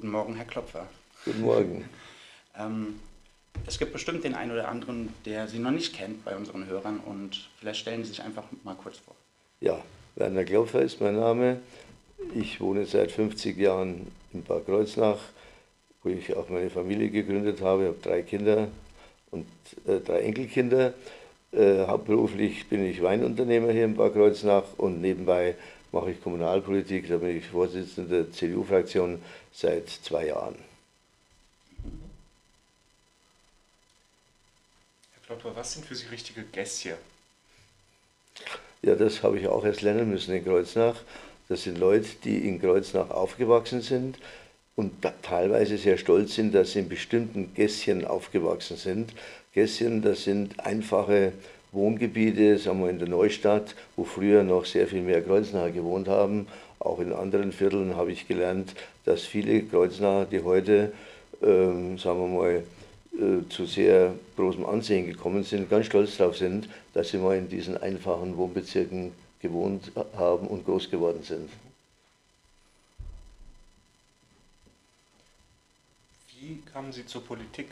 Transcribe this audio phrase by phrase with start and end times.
[0.00, 0.86] Guten Morgen, Herr Klopfer.
[1.26, 1.84] Guten Morgen.
[2.58, 3.00] ähm,
[3.66, 7.00] es gibt bestimmt den einen oder anderen, der Sie noch nicht kennt bei unseren Hörern
[7.00, 9.14] und vielleicht stellen Sie sich einfach mal kurz vor.
[9.60, 9.78] Ja,
[10.16, 11.60] Werner Klopfer ist mein Name.
[12.34, 15.18] Ich wohne seit 50 Jahren in Bad Kreuznach,
[16.02, 17.82] wo ich auch meine Familie gegründet habe.
[17.82, 18.68] Ich habe drei Kinder
[19.30, 19.46] und
[19.86, 20.94] äh, drei Enkelkinder.
[21.52, 25.56] Äh, hauptberuflich bin ich Weinunternehmer hier in Bad Kreuznach und nebenbei
[25.92, 27.08] mache ich Kommunalpolitik.
[27.08, 29.22] Da bin ich Vorsitzender der CDU-Fraktion
[29.52, 30.56] seit zwei Jahren.
[35.12, 36.96] Herr Klopper, was sind für Sie richtige Gässchen?
[38.82, 40.96] Ja, das habe ich auch erst lernen müssen in Kreuznach.
[41.48, 44.18] Das sind Leute, die in Kreuznach aufgewachsen sind
[44.76, 49.12] und teilweise sehr stolz sind, dass sie in bestimmten Gässchen aufgewachsen sind.
[49.52, 51.32] Gässchen, das sind einfache
[51.72, 56.48] Wohngebiete, sagen wir in der Neustadt, wo früher noch sehr viel mehr Kreuznacher gewohnt haben.
[56.78, 58.74] Auch in anderen Vierteln habe ich gelernt,
[59.04, 60.92] dass viele Kreuznacher, die heute,
[61.42, 62.64] ähm, sagen wir mal,
[63.12, 67.48] äh, zu sehr großem Ansehen gekommen sind, ganz stolz darauf sind, dass sie mal in
[67.48, 71.50] diesen einfachen Wohnbezirken gewohnt haben und groß geworden sind.
[76.40, 77.68] Wie kamen Sie zur Politik?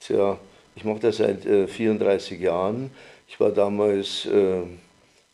[0.00, 0.38] Tja,
[0.78, 2.92] ich mache das seit äh, 34 Jahren.
[3.26, 4.60] Ich war damals äh,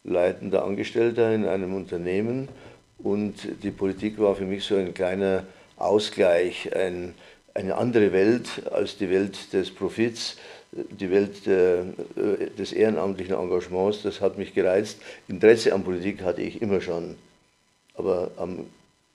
[0.03, 2.49] leitender Angestellter in einem Unternehmen
[2.97, 5.45] und die Politik war für mich so ein kleiner
[5.77, 7.13] Ausgleich, ein,
[7.53, 10.39] eine andere Welt als die Welt des Profits,
[10.73, 11.81] die Welt der,
[12.17, 14.01] äh, des ehrenamtlichen Engagements.
[14.01, 14.99] Das hat mich gereizt.
[15.29, 17.17] Interesse an Politik hatte ich immer schon,
[17.97, 18.65] aber am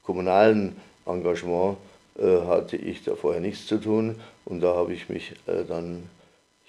[0.04, 0.76] kommunalen
[1.08, 1.78] Engagement
[2.20, 6.04] äh, hatte ich da vorher nichts zu tun und da habe ich mich äh, dann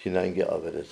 [0.03, 0.89] hineingearbeitet.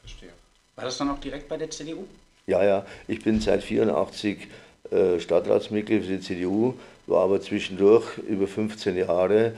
[0.00, 0.30] Verstehe.
[0.76, 2.04] War das dann auch direkt bei der CDU?
[2.46, 4.48] Ja, ja, ich bin seit 84
[4.90, 6.74] äh, Stadtratsmitglied für die CDU,
[7.06, 9.52] war aber zwischendurch über 15 Jahre äh,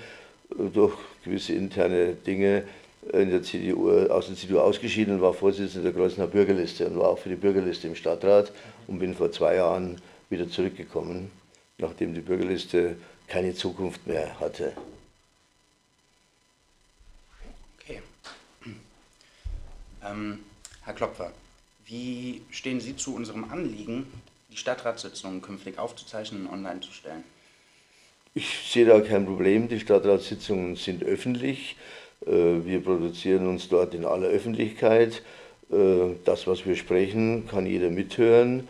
[0.72, 2.64] durch gewisse interne Dinge
[3.12, 6.98] in der CDU, äh, aus der CDU ausgeschieden und war Vorsitzender der Kreuznacher Bürgerliste und
[6.98, 8.52] war auch für die Bürgerliste im Stadtrat
[8.86, 11.30] und bin vor zwei Jahren wieder zurückgekommen,
[11.78, 12.96] nachdem die Bürgerliste
[13.28, 14.72] keine Zukunft mehr hatte.
[17.80, 18.00] Okay.
[20.10, 20.40] Ähm,
[20.84, 21.32] Herr Klopfer,
[21.86, 24.06] wie stehen Sie zu unserem Anliegen,
[24.50, 27.24] die Stadtratssitzungen künftig aufzuzeichnen und online zu stellen?
[28.34, 29.68] Ich sehe da kein Problem.
[29.68, 31.76] Die Stadtratssitzungen sind öffentlich.
[32.26, 32.30] Äh,
[32.64, 35.22] wir produzieren uns dort in aller Öffentlichkeit.
[35.70, 38.68] Äh, das, was wir sprechen, kann jeder mithören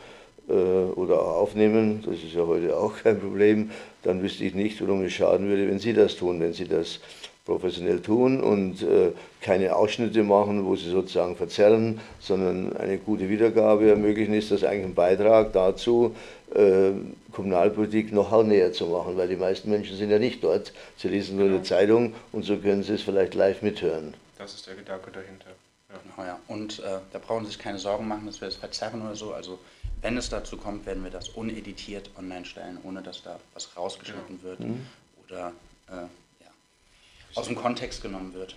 [0.49, 2.03] äh, oder auch aufnehmen.
[2.07, 3.71] Das ist ja heute auch kein Problem.
[4.03, 7.01] Dann wüsste ich nicht, warum es schaden würde, wenn Sie das tun, wenn Sie das
[7.47, 13.89] professionell tun und äh, keine Ausschnitte machen, wo sie sozusagen verzerren, sondern eine gute Wiedergabe
[13.89, 16.15] ermöglichen, ist das eigentlich ein Beitrag dazu,
[16.55, 16.91] äh,
[17.33, 20.73] Kommunalpolitik noch näher zu machen, weil die meisten Menschen sind ja nicht dort.
[20.97, 21.59] Sie lesen nur genau.
[21.59, 24.15] eine Zeitung und so können sie es vielleicht live mithören.
[24.37, 25.51] Das ist der Gedanke dahinter.
[25.89, 26.01] Ja.
[26.03, 26.39] Genau, ja.
[26.49, 29.33] Und äh, da brauchen Sie sich keine Sorgen machen, dass wir es verzerren oder so.
[29.33, 29.59] Also
[30.03, 34.41] wenn es dazu kommt, werden wir das uneditiert online stellen, ohne dass da was rausgeschnitten
[34.43, 34.45] ja.
[34.45, 34.87] wird mhm.
[35.27, 35.53] oder
[35.89, 36.07] äh,
[37.37, 38.57] aus dem Kontext genommen wird.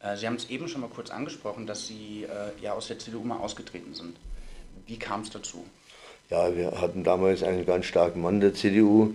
[0.00, 2.98] Äh, Sie haben es eben schon mal kurz angesprochen, dass Sie äh, ja aus der
[2.98, 4.16] CDU mal ausgetreten sind.
[4.86, 5.64] Wie kam es dazu?
[6.30, 9.14] Ja, wir hatten damals einen ganz starken Mann der CDU,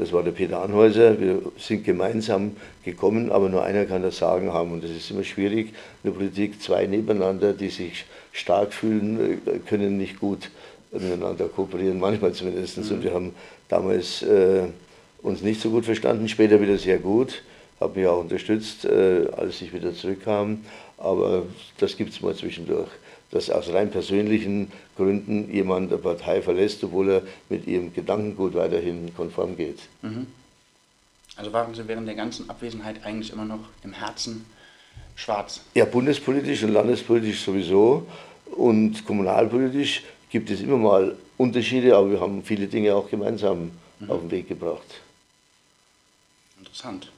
[0.00, 1.20] das war der Peter Anhäuser.
[1.20, 4.72] Wir sind gemeinsam gekommen, aber nur einer kann das Sagen haben.
[4.72, 5.68] Und das ist immer schwierig
[6.02, 6.62] in der Politik.
[6.62, 10.50] Zwei nebeneinander, die sich stark fühlen, äh, können nicht gut
[10.90, 12.78] miteinander kooperieren, manchmal zumindest.
[12.78, 12.90] Mhm.
[12.90, 13.34] Und wir haben
[13.68, 14.68] damals äh,
[15.22, 17.42] uns nicht so gut verstanden, später wieder sehr gut,
[17.80, 20.64] habe mich auch unterstützt, äh, als ich wieder zurückkam,
[20.98, 21.44] aber
[21.78, 22.88] das gibt es mal zwischendurch,
[23.30, 29.14] dass aus rein persönlichen Gründen jemand eine Partei verlässt, obwohl er mit ihrem Gedankengut weiterhin
[29.16, 29.78] konform geht.
[30.02, 30.26] Mhm.
[31.36, 34.44] Also waren Sie während der ganzen Abwesenheit eigentlich immer noch im Herzen
[35.14, 35.62] schwarz?
[35.74, 38.06] Ja, bundespolitisch und landespolitisch sowieso
[38.56, 43.70] und kommunalpolitisch gibt es immer mal Unterschiede, aber wir haben viele Dinge auch gemeinsam
[44.00, 44.10] mhm.
[44.10, 45.00] auf den Weg gebracht.
[46.70, 47.10] Interessant.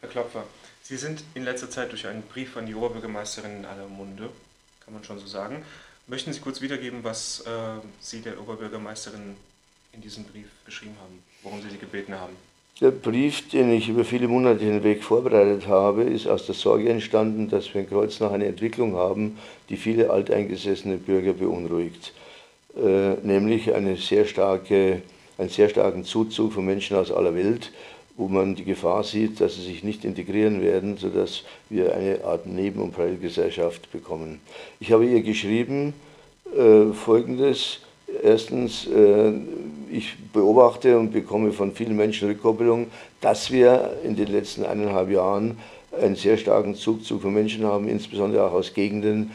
[0.00, 0.44] Herr Klopfer,
[0.80, 4.30] Sie sind in letzter Zeit durch einen Brief an die Oberbürgermeisterin in aller Munde,
[4.84, 5.64] kann man schon so sagen.
[6.06, 7.50] Möchten Sie kurz wiedergeben, was äh,
[8.00, 9.34] Sie der Oberbürgermeisterin
[9.92, 12.36] in diesem Brief geschrieben haben, worum Sie sie gebeten haben?
[12.80, 17.48] Der Brief, den ich über viele Monate hinweg vorbereitet habe, ist aus der Sorge entstanden,
[17.48, 19.36] dass wir in Kreuznach eine Entwicklung haben,
[19.68, 22.12] die viele alteingesessene Bürger beunruhigt.
[22.76, 25.02] Äh, nämlich eine sehr starke
[25.42, 27.72] einen sehr starken Zuzug von Menschen aus aller Welt,
[28.16, 32.46] wo man die Gefahr sieht, dass sie sich nicht integrieren werden, sodass wir eine Art
[32.46, 34.40] Neben- und Parallelgesellschaft bekommen.
[34.80, 35.94] Ich habe ihr geschrieben,
[36.56, 37.80] äh, Folgendes.
[38.22, 39.32] Erstens, äh,
[39.90, 42.88] ich beobachte und bekomme von vielen Menschen Rückkopplung,
[43.20, 45.56] dass wir in den letzten eineinhalb Jahren
[45.98, 49.32] einen sehr starken Zugzug von Menschen haben, insbesondere auch aus Gegenden,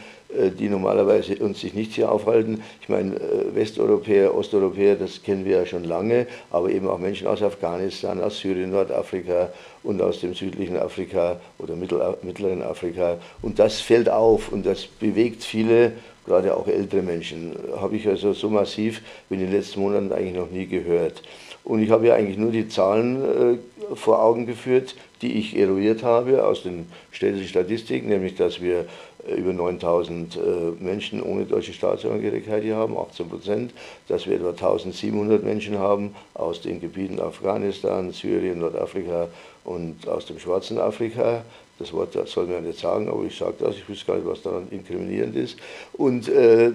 [0.50, 2.62] die normalerweise uns sich nicht hier aufhalten.
[2.82, 7.26] Ich meine, äh, Westeuropäer, Osteuropäer, das kennen wir ja schon lange, aber eben auch Menschen
[7.26, 9.50] aus Afghanistan, aus Syrien, Nordafrika
[9.82, 13.16] und aus dem südlichen Afrika oder mittleren Afrika.
[13.40, 15.92] Und das fällt auf und das bewegt viele,
[16.28, 17.56] gerade auch ältere Menschen.
[17.80, 21.22] Habe ich also so massiv wie in den letzten Monaten eigentlich noch nie gehört.
[21.64, 26.02] Und ich habe ja eigentlich nur die Zahlen äh, vor Augen geführt, die ich eruiert
[26.02, 28.86] habe aus den städtischen Statistiken, nämlich dass wir
[29.26, 30.40] äh, über 9000 äh,
[30.82, 33.72] Menschen ohne deutsche Staatsangehörigkeit hier haben, 18 Prozent,
[34.08, 39.28] dass wir etwa 1700 Menschen haben aus den Gebieten Afghanistan, Syrien, Nordafrika
[39.64, 41.42] und aus dem Schwarzen Afrika.
[41.78, 44.26] Das Wort das soll man nicht sagen, aber ich sage das, ich wüsste gar nicht,
[44.26, 45.56] was daran inkriminierend ist.
[45.92, 46.72] Und äh, äh,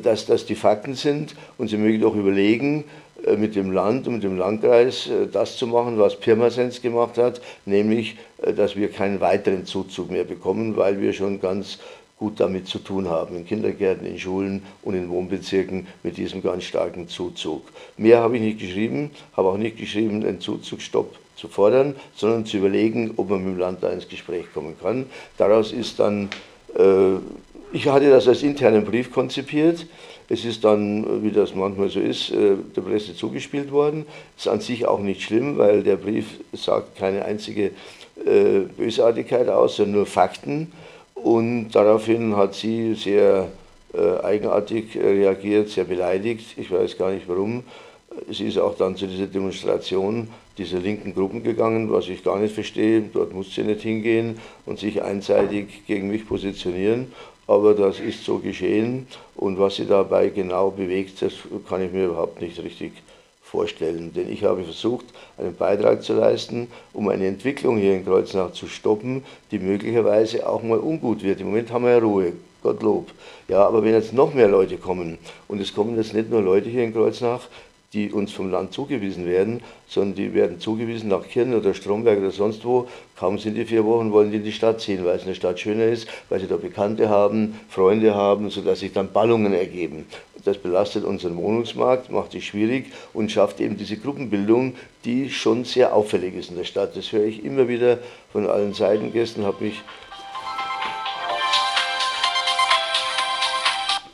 [0.00, 2.84] dass das die Fakten sind und Sie mögen doch überlegen,
[3.26, 7.16] äh, mit dem Land und mit dem Landkreis äh, das zu machen, was Pirmasens gemacht
[7.16, 8.16] hat, nämlich,
[8.56, 11.78] dass wir keinen weiteren Zuzug mehr bekommen, weil wir schon ganz
[12.18, 16.64] gut damit zu tun haben, in Kindergärten, in Schulen und in Wohnbezirken mit diesem ganz
[16.64, 17.62] starken Zuzug.
[17.96, 22.58] Mehr habe ich nicht geschrieben, habe auch nicht geschrieben, den Zuzugstopp zu fordern, sondern zu
[22.58, 25.06] überlegen, ob man mit dem Land da ins Gespräch kommen kann.
[25.38, 26.28] Daraus ist dann,
[26.76, 27.16] äh,
[27.72, 29.86] ich hatte das als internen Brief konzipiert,
[30.32, 34.06] es ist dann, wie das manchmal so ist, äh, der Presse zugespielt worden.
[34.36, 37.72] Ist an sich auch nicht schlimm, weil der Brief sagt keine einzige
[38.24, 40.70] äh, Bösartigkeit aus, sondern nur Fakten.
[41.14, 43.48] Und daraufhin hat sie sehr
[43.92, 46.56] äh, eigenartig reagiert, sehr beleidigt.
[46.56, 47.64] Ich weiß gar nicht warum.
[48.30, 50.28] Sie ist auch dann zu dieser Demonstration
[50.60, 53.02] dieser linken Gruppen gegangen, was ich gar nicht verstehe.
[53.12, 57.08] Dort muss sie nicht hingehen und sich einseitig gegen mich positionieren
[57.50, 61.32] aber das ist so geschehen und was sie dabei genau bewegt, das
[61.68, 62.92] kann ich mir überhaupt nicht richtig
[63.42, 64.12] vorstellen.
[64.14, 68.68] Denn ich habe versucht, einen Beitrag zu leisten, um eine Entwicklung hier in Kreuznach zu
[68.68, 71.40] stoppen, die möglicherweise auch mal ungut wird.
[71.40, 73.10] Im Moment haben wir ja Ruhe, Gottlob.
[73.48, 75.18] Ja, aber wenn jetzt noch mehr Leute kommen,
[75.48, 77.48] und es kommen jetzt nicht nur Leute hier in Kreuznach,
[77.92, 82.30] die uns vom Land zugewiesen werden, sondern die werden zugewiesen nach Kirchen oder Stromberg oder
[82.30, 82.86] sonst wo.
[83.18, 85.58] Kaum sind die vier Wochen, wollen die in die Stadt ziehen, weil es eine Stadt
[85.58, 90.06] schöner ist, weil sie da Bekannte haben, Freunde haben, sodass sich dann Ballungen ergeben.
[90.44, 95.94] Das belastet unseren Wohnungsmarkt, macht es schwierig und schafft eben diese Gruppenbildung, die schon sehr
[95.94, 96.96] auffällig ist in der Stadt.
[96.96, 97.98] Das höre ich immer wieder
[98.32, 99.12] von allen Seiten.
[99.12, 99.82] Gestern habe ich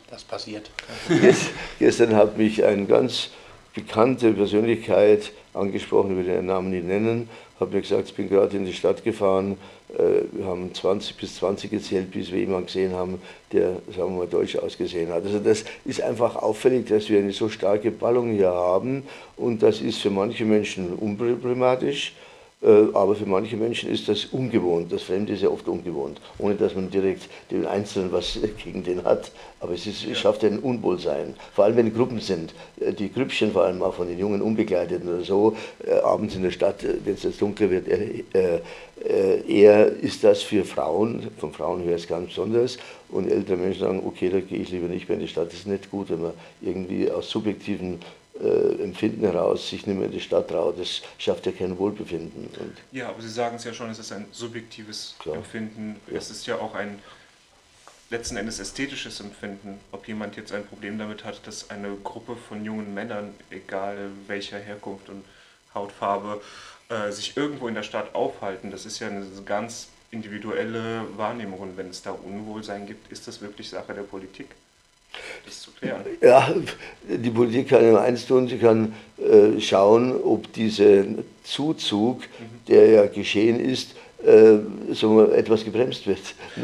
[0.09, 0.71] das passiert.
[1.77, 3.29] Gestern hat mich ein ganz
[3.77, 7.29] bekannte Persönlichkeit angesprochen, ich will den Namen nicht nennen,
[7.59, 9.55] habe mir gesagt, ich bin gerade in die Stadt gefahren,
[9.93, 13.21] äh, wir haben 20 bis 20 gezählt, bis wir jemanden gesehen haben,
[13.51, 15.23] der, sagen wir mal, deutsch ausgesehen hat.
[15.23, 19.03] Also das ist einfach auffällig, dass wir eine so starke Ballung hier haben
[19.35, 22.13] und das ist für manche Menschen unproblematisch
[22.61, 24.91] aber für manche Menschen ist das ungewohnt.
[24.91, 29.03] Das Fremde ist ja oft ungewohnt, ohne dass man direkt den Einzelnen was gegen den
[29.03, 29.31] hat.
[29.59, 31.35] Aber es, ist, es schafft ein Unwohlsein.
[31.53, 32.53] Vor allem, wenn Gruppen sind.
[32.79, 35.55] Äh, die Grüppchen, vor allem auch von den Jungen Unbegleiteten oder so,
[35.85, 38.23] äh, abends in der Stadt, wenn es jetzt dunkel wird, äh,
[39.05, 42.77] äh, eher ist das für Frauen, von Frauen höre ich es ganz besonders.
[43.09, 45.47] Und ältere Menschen sagen, okay, da gehe ich lieber nicht mehr in die Stadt.
[45.47, 47.99] Das ist nicht gut, wenn man irgendwie aus subjektiven
[48.41, 50.79] äh, Empfinden heraus sich nicht mehr in die Stadt traut.
[50.79, 52.49] Das schafft ja kein Wohlbefinden.
[52.59, 55.37] Und ja, aber Sie sagen es ja schon, es ist ein subjektives klar.
[55.37, 55.99] Empfinden.
[56.07, 56.17] Ja.
[56.17, 56.99] Es ist ja auch ein
[58.09, 59.79] letzten Endes ästhetisches Empfinden.
[59.91, 64.59] Ob jemand jetzt ein Problem damit hat, dass eine Gruppe von jungen Männern, egal welcher
[64.59, 65.23] Herkunft und
[65.73, 66.41] Hautfarbe,
[66.89, 71.59] äh, sich irgendwo in der Stadt aufhalten, das ist ja eine ganz individuelle Wahrnehmung.
[71.59, 74.47] Und wenn es da Unwohlsein gibt, ist das wirklich Sache der Politik
[75.45, 76.01] das zu klären.
[76.21, 76.53] Ja,
[77.07, 81.03] die Politik kann immer eins tun, sie kann äh, schauen, ob dieser
[81.43, 82.65] Zuzug, mhm.
[82.67, 83.95] der ja geschehen ist,
[84.25, 84.57] äh,
[84.93, 86.19] so etwas gebremst wird.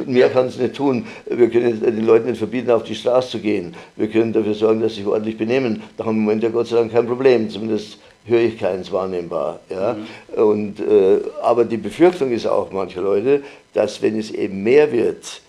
[0.07, 1.05] Mehr kann es nicht tun.
[1.25, 3.75] Wir können den Leuten nicht verbieten, auf die Straße zu gehen.
[3.95, 5.83] Wir können dafür sorgen, dass sie sich ordentlich benehmen.
[5.95, 7.49] Da haben wir im Moment ja Gott sei Dank kein Problem.
[7.49, 9.59] Zumindest höre ich keins wahrnehmbar.
[9.69, 9.93] Ja?
[9.93, 10.43] Mhm.
[10.43, 13.43] Und, äh, aber die Befürchtung ist auch mancher Leute,
[13.73, 15.41] dass wenn es eben mehr wird,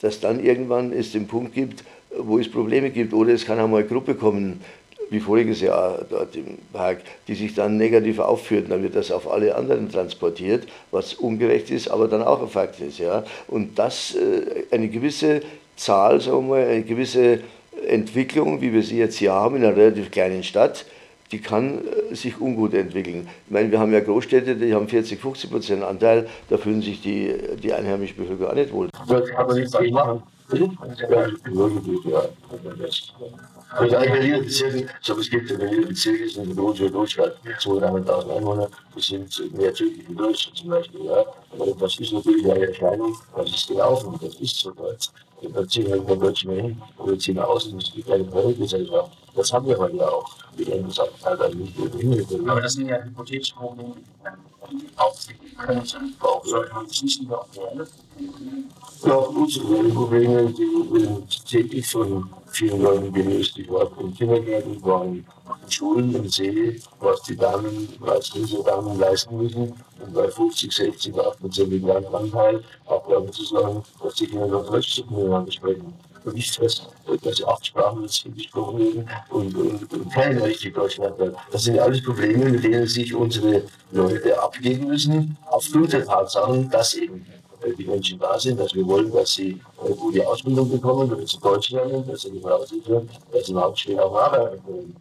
[0.00, 1.84] dass dann irgendwann es den Punkt gibt,
[2.18, 3.12] wo es Probleme gibt.
[3.12, 4.60] Oder es kann auch mal eine Gruppe kommen,
[5.10, 8.70] wie voriges Jahr dort im Park, die sich dann negativ aufführt.
[8.70, 12.80] Dann wird das auf alle anderen transportiert, was ungerecht ist, aber dann auch ein Fakt
[12.80, 12.98] ist.
[12.98, 13.24] Ja?
[13.48, 15.42] Und das, äh, eine gewisse
[15.76, 17.40] Zahl, sagen wir mal, eine gewisse
[17.86, 20.86] Entwicklung, wie wir sie jetzt hier haben in einer relativ kleinen Stadt,
[21.30, 23.28] die kann äh, sich ungut entwickeln.
[23.46, 27.00] Ich meine, wir haben ja Großstädte, die haben 40, 50 Prozent Anteil, da fühlen sich
[27.00, 28.88] die, die einheimische Bevölkerung auch nicht wohl.
[29.08, 30.22] Das kann man nicht machen.
[33.74, 38.68] Also Berliner Bezirk, so es gibt in Berliner Bezirk, ist in der Deutschland 200.000 Einwohner,
[38.94, 41.04] das sind mehr Türken in Deutschland zum Beispiel.
[41.04, 41.24] Ja.
[41.52, 45.10] Aber das ist natürlich eine Erscheinung, das ist gelaufen, das ist so dort.
[45.54, 49.10] Da ziehen wir in Deutschen hin, oder ziehen aus, und es gibt eine Parallelgesellschaft.
[49.34, 50.36] Das haben wir heute auch.
[50.56, 51.76] Die Länder sagen teilweise nicht
[52.46, 54.51] Aber das sind ja hypothetische Probleme, die
[54.96, 57.86] auftreten können, auch sollte man sich nicht werden.
[59.04, 63.58] Ja, unsere Probleme, die täglich von vielen Leuten gelöst.
[63.68, 65.24] War im Kindergarten, war in
[65.68, 69.72] Schulen und sehe, was die Damen, was diese Damen leisten müssen.
[70.00, 75.02] Und bei 50, 60, 80 Anteil auch damit zu sagen, dass die Kinder noch Deutsch
[75.10, 75.92] miteinander sprechen.
[76.24, 76.88] Und nicht fest,
[77.22, 81.18] dass sie acht Sprachen gesprochen werden und, und, und keiner richtig Deutsch lernt.
[81.50, 86.94] Das sind alles Probleme, mit denen sich unsere Leute abgeben müssen, aufgrund der Tatsachen, dass
[86.94, 87.26] eben
[87.78, 91.38] die Menschen da sind, dass wir wollen, dass sie eine gute Ausbildung bekommen, damit sie
[91.38, 94.96] Deutsch lernen, dass sie die Voraussetzungen, dass sie später auch arbeiten können.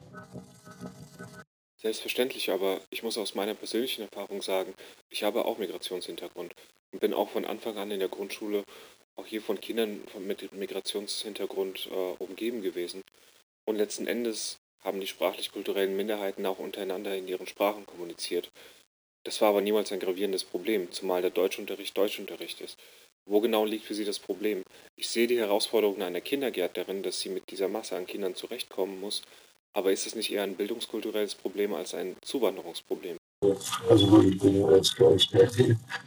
[1.82, 4.76] Selbstverständlich, aber ich muss aus meiner persönlichen Erfahrung sagen,
[5.10, 6.54] ich habe auch Migrationshintergrund
[6.94, 8.64] und bin auch von Anfang an in der Grundschule
[9.16, 13.04] auch hier von Kindern mit Migrationshintergrund äh, umgeben gewesen.
[13.66, 18.50] Und letzten Endes haben die sprachlich-kulturellen Minderheiten auch untereinander in ihren Sprachen kommuniziert.
[19.24, 22.78] Das war aber niemals ein gravierendes Problem, zumal der Deutschunterricht Deutschunterricht ist.
[23.26, 24.64] Wo genau liegt für Sie das Problem?
[24.96, 29.22] Ich sehe die Herausforderung einer Kindergärtnerin, dass sie mit dieser Masse an Kindern zurechtkommen muss,
[29.74, 33.18] aber ist es nicht eher ein bildungskulturelles Problem als ein Zuwanderungsproblem?
[33.90, 34.80] Also ich bin mehr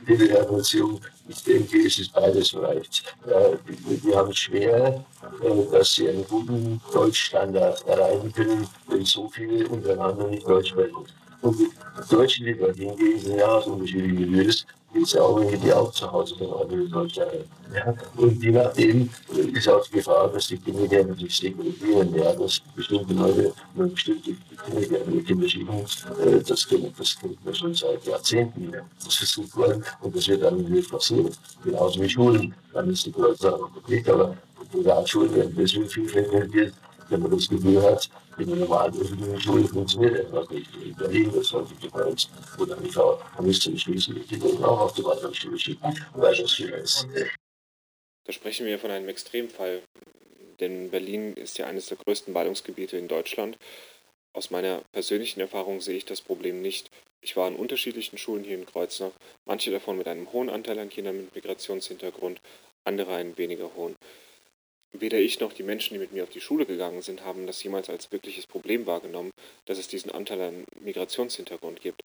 [0.06, 1.00] in der Erziehung.
[1.28, 3.12] Ich denke, es ist beides vielleicht.
[3.88, 5.04] Die, die haben es schwer,
[5.42, 11.04] äh, dass sie einen guten Deutschstandard erreichen können, wenn so viele untereinander nicht Deutsch sprechen.
[11.42, 11.70] Und die
[12.08, 14.64] Deutschen, die dort hingehen, sind ja aus unterschiedlichen Milieus,
[15.02, 17.44] es ja auch die auch zu Hause andere Deutsche.
[17.74, 17.94] Ja.
[18.16, 19.10] Und je nachdem
[19.52, 23.88] ist auch die Gefahr, dass die Kinder gerne sich segregieren, ja, dass bestimmte Leute nur
[23.88, 24.30] bestimmte
[24.64, 26.92] Kinder gerne mit Kinder schieben, äh, das kennt
[27.44, 28.72] man schon seit Jahrzehnten.
[28.72, 28.80] Ja.
[29.04, 31.30] Das versucht worden und das wird dann nicht passieren.
[31.64, 33.58] Genauso wie Schulen, dann ist die Leute
[33.88, 34.36] nicht, aber
[34.72, 36.74] die Realschulen werden deswegen viel frequentiert,
[37.08, 40.70] wenn man das Gefühl hat, in der normalen Schule funktioniert etwas nicht.
[40.82, 44.94] In Berlin, das häufig gefällt, oder die Frau müsste ich schließen, die Kinder auch auf
[44.94, 47.06] die Waldorfschule schicken, weil das viel ist.
[48.26, 49.82] Da sprechen wir von einem Extremfall,
[50.60, 53.58] denn Berlin ist ja eines der größten Ballungsgebiete in Deutschland.
[54.32, 56.90] Aus meiner persönlichen Erfahrung sehe ich das Problem nicht.
[57.22, 59.12] Ich war an unterschiedlichen Schulen hier in Kreuznach,
[59.46, 62.40] manche davon mit einem hohen Anteil an Kindern mit Migrationshintergrund,
[62.84, 63.96] andere einen weniger hohen.
[64.96, 67.62] Weder ich noch die Menschen, die mit mir auf die Schule gegangen sind, haben das
[67.62, 69.30] jemals als wirkliches Problem wahrgenommen,
[69.66, 72.00] dass es diesen Anteil an Migrationshintergrund gibt.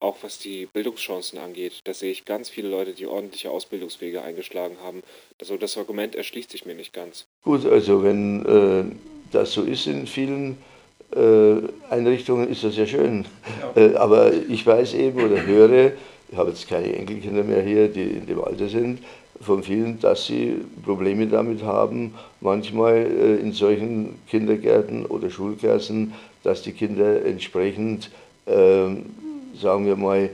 [0.00, 4.76] Auch was die Bildungschancen angeht, da sehe ich ganz viele Leute, die ordentliche Ausbildungswege eingeschlagen
[4.82, 5.02] haben.
[5.40, 7.26] Also das Argument erschließt sich mir nicht ganz.
[7.42, 8.94] Gut, also wenn äh,
[9.32, 10.58] das so ist in vielen
[11.14, 13.24] äh, Einrichtungen, ist das ja schön.
[13.76, 13.82] Ja.
[13.82, 15.92] Äh, aber ich weiß eben oder höre,
[16.30, 18.98] ich habe jetzt keine Enkelkinder mehr hier, die in dem Alter sind,
[19.40, 26.12] von vielen, dass sie Probleme damit haben, manchmal äh, in solchen Kindergärten oder Schulklassen,
[26.42, 28.10] dass die Kinder entsprechend,
[28.46, 28.86] äh,
[29.60, 30.30] sagen wir mal,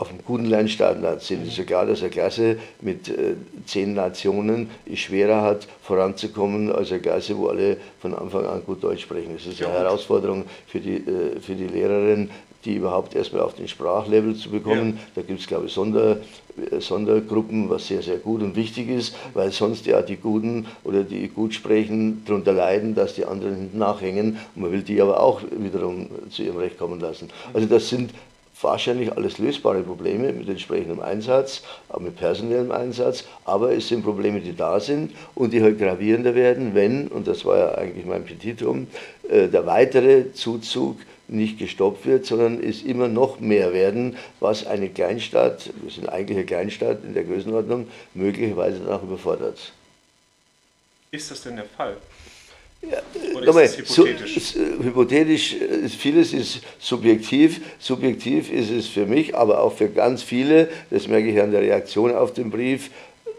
[0.00, 1.46] auf einem guten Lernstandard sind.
[1.46, 3.34] Es ist klar, dass eine Klasse mit äh,
[3.66, 8.82] zehn Nationen es schwerer hat, voranzukommen als eine Klasse, wo alle von Anfang an gut
[8.82, 9.34] Deutsch sprechen.
[9.34, 12.30] Das ist eine Herausforderung für die, äh, für die Lehrerin,
[12.64, 14.98] die überhaupt erstmal auf den Sprachlevel zu bekommen.
[14.98, 15.02] Ja.
[15.16, 16.18] Da gibt es, glaube ich, Sonder,
[16.70, 21.02] äh, Sondergruppen, was sehr, sehr gut und wichtig ist, weil sonst ja die Guten oder
[21.02, 24.38] die gut sprechen darunter leiden, dass die anderen hinten nachhängen.
[24.54, 27.28] Und man will die aber auch wiederum zu ihrem Recht kommen lassen.
[27.52, 28.10] Also das sind
[28.62, 34.40] wahrscheinlich alles lösbare Probleme mit entsprechendem Einsatz, auch mit personellem Einsatz, aber es sind Probleme,
[34.40, 38.24] die da sind und die halt gravierender werden, wenn, und das war ja eigentlich mein
[38.24, 38.86] Petitum,
[39.28, 40.96] äh, der weitere Zuzug
[41.30, 46.38] nicht gestoppt wird, sondern es immer noch mehr werden, was eine Kleinstadt, wir sind eigentlich
[46.38, 49.72] eine Kleinstadt in der Größenordnung, möglicherweise dann auch überfordert.
[51.10, 51.96] Ist das denn der Fall?
[52.82, 53.02] Ja,
[53.36, 54.52] Oder ist hypothetisch?
[54.54, 55.56] So, hypothetisch,
[55.98, 57.60] vieles ist subjektiv.
[57.78, 61.60] Subjektiv ist es für mich, aber auch für ganz viele, das merke ich an der
[61.60, 62.90] Reaktion auf den Brief,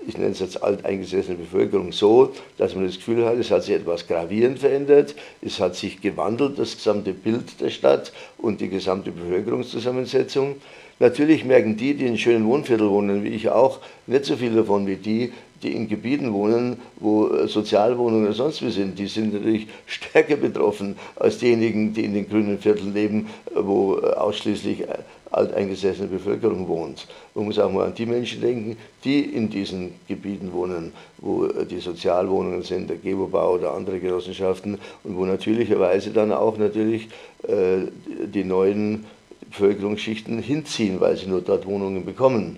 [0.07, 3.75] ich nenne es jetzt alteingesessene Bevölkerung so, dass man das Gefühl hat, es hat sich
[3.75, 9.11] etwas gravierend verändert, es hat sich gewandelt, das gesamte Bild der Stadt und die gesamte
[9.11, 10.55] Bevölkerungszusammensetzung.
[10.99, 14.85] Natürlich merken die, die in schönen Wohnvierteln wohnen, wie ich auch, nicht so viel davon
[14.85, 15.31] wie die,
[15.63, 18.97] die in Gebieten wohnen, wo äh, Sozialwohnungen oder sonst wie sind.
[18.97, 24.13] Die sind natürlich stärker betroffen als diejenigen, die in den grünen Vierteln leben, wo äh,
[24.13, 24.83] ausschließlich
[25.31, 27.07] alteingesessene Bevölkerung wohnt.
[27.33, 31.79] Man muss auch mal an die Menschen denken, die in diesen Gebieten wohnen, wo die
[31.79, 37.07] Sozialwohnungen sind, der Gebobau oder andere Genossenschaften und wo natürlicherweise dann auch natürlich
[37.47, 37.87] äh,
[38.25, 39.05] die neuen
[39.49, 42.57] Bevölkerungsschichten hinziehen, weil sie nur dort Wohnungen bekommen.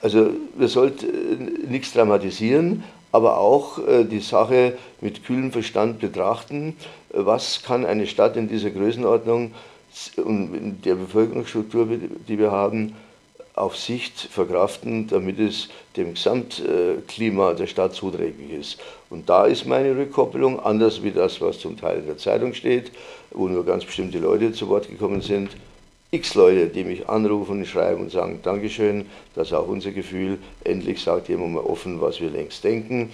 [0.00, 6.76] Also wir sollten äh, nichts dramatisieren, aber auch äh, die Sache mit kühlem Verstand betrachten.
[7.10, 9.52] Was kann eine Stadt in dieser Größenordnung
[10.16, 11.86] und der Bevölkerungsstruktur,
[12.28, 12.94] die wir haben,
[13.54, 18.80] auf Sicht verkraften, damit es dem Gesamtklima der Stadt zuträglich ist.
[19.10, 22.90] Und da ist meine Rückkopplung anders wie das, was zum Teil in der Zeitung steht,
[23.30, 25.50] wo nur ganz bestimmte Leute zu Wort gekommen sind.
[26.10, 30.38] X Leute, die mich anrufen, schreiben und sagen, Dankeschön, das ist auch unser Gefühl.
[30.62, 33.10] Endlich sagt jemand mal offen, was wir längst denken.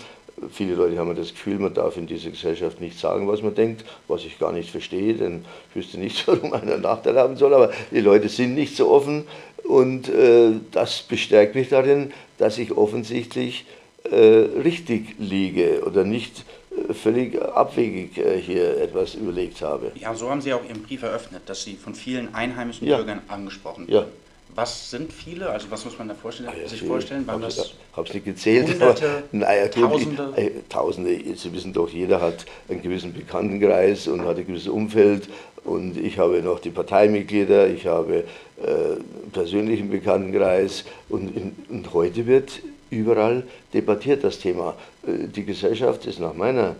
[0.53, 3.85] Viele Leute haben das Gefühl, man darf in dieser Gesellschaft nicht sagen, was man denkt,
[4.09, 7.73] was ich gar nicht verstehe, denn ich wüsste nicht, warum einer Nachteil haben soll, aber
[7.91, 9.27] die Leute sind nicht so offen
[9.65, 13.67] und äh, das bestärkt mich darin, dass ich offensichtlich
[14.11, 16.45] äh, richtig liege oder nicht
[16.89, 19.93] äh, völlig abwegig äh, hier etwas überlegt habe.
[19.95, 22.97] Ja, so haben Sie auch Ihren Brief eröffnet, dass Sie von vielen einheimischen ja.
[22.97, 24.07] Bürgern angesprochen werden.
[24.07, 24.20] Ja.
[24.55, 25.49] Was sind viele?
[25.51, 27.27] Also was muss man da vorstellen, ah, ja, sich vorstellen?
[27.27, 28.69] Waren ich habe es nicht gezählt.
[28.69, 30.33] Hunderte, aber, naja, Tausende?
[30.37, 31.37] Ich, äh, Tausende.
[31.37, 35.29] Sie wissen doch, jeder hat einen gewissen Bekanntenkreis und hat ein gewisses Umfeld.
[35.65, 38.25] Und ich habe noch die Parteimitglieder, ich habe
[38.63, 38.97] äh,
[39.33, 40.85] persönlichen Bekanntenkreis.
[41.09, 44.75] Und, in, und heute wird überall debattiert das Thema.
[45.07, 46.75] Äh, die Gesellschaft ist nach meiner äh,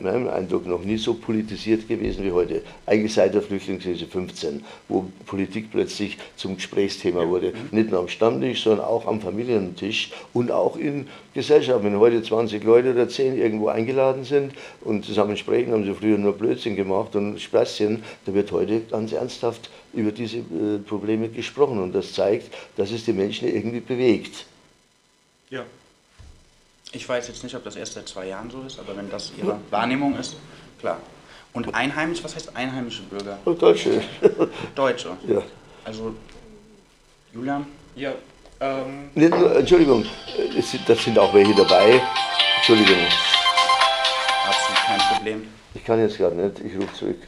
[0.00, 2.62] meinem Eindruck noch nie so politisiert gewesen wie heute.
[2.84, 7.54] Eigentlich seit der Flüchtlingskrise 15, wo Politik plötzlich zum Gesprächsthema wurde.
[7.70, 11.82] Nicht nur am Stammtisch, sondern auch am Familientisch und auch in Gesellschaft.
[11.82, 14.52] Wenn heute 20 Leute oder 10 irgendwo eingeladen sind
[14.82, 19.12] und zusammen sprechen, haben sie früher nur Blödsinn gemacht und Späßchen, da wird heute ganz
[19.12, 21.80] ernsthaft über diese äh, Probleme gesprochen.
[21.80, 24.44] Und das zeigt, dass es die Menschen irgendwie bewegt.
[25.48, 25.64] Ja.
[26.94, 29.32] Ich weiß jetzt nicht, ob das erst seit zwei Jahren so ist, aber wenn das
[29.36, 30.36] Ihre Wahrnehmung ist,
[30.78, 30.98] klar.
[31.52, 33.38] Und einheimisch, was heißt einheimische Bürger?
[33.44, 34.00] Deutsche.
[34.74, 35.16] Deutsche.
[35.26, 35.42] Ja.
[35.84, 36.14] Also,
[37.32, 37.66] Julian?
[37.96, 38.12] Ja.
[38.60, 40.06] Ähm Entschuldigung,
[40.86, 42.00] das sind auch welche dabei.
[42.56, 42.96] Entschuldigung.
[44.46, 45.48] Absolut kein Problem.
[45.74, 47.18] Ich kann jetzt gerade nicht, ich rufe zurück.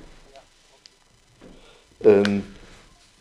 [2.05, 2.45] Ähm,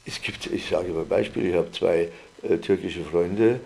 [0.06, 2.10] es gibt, ich sage mal Beispiel, ich habe zwei
[2.44, 3.60] äh, türkische Freunde, äh,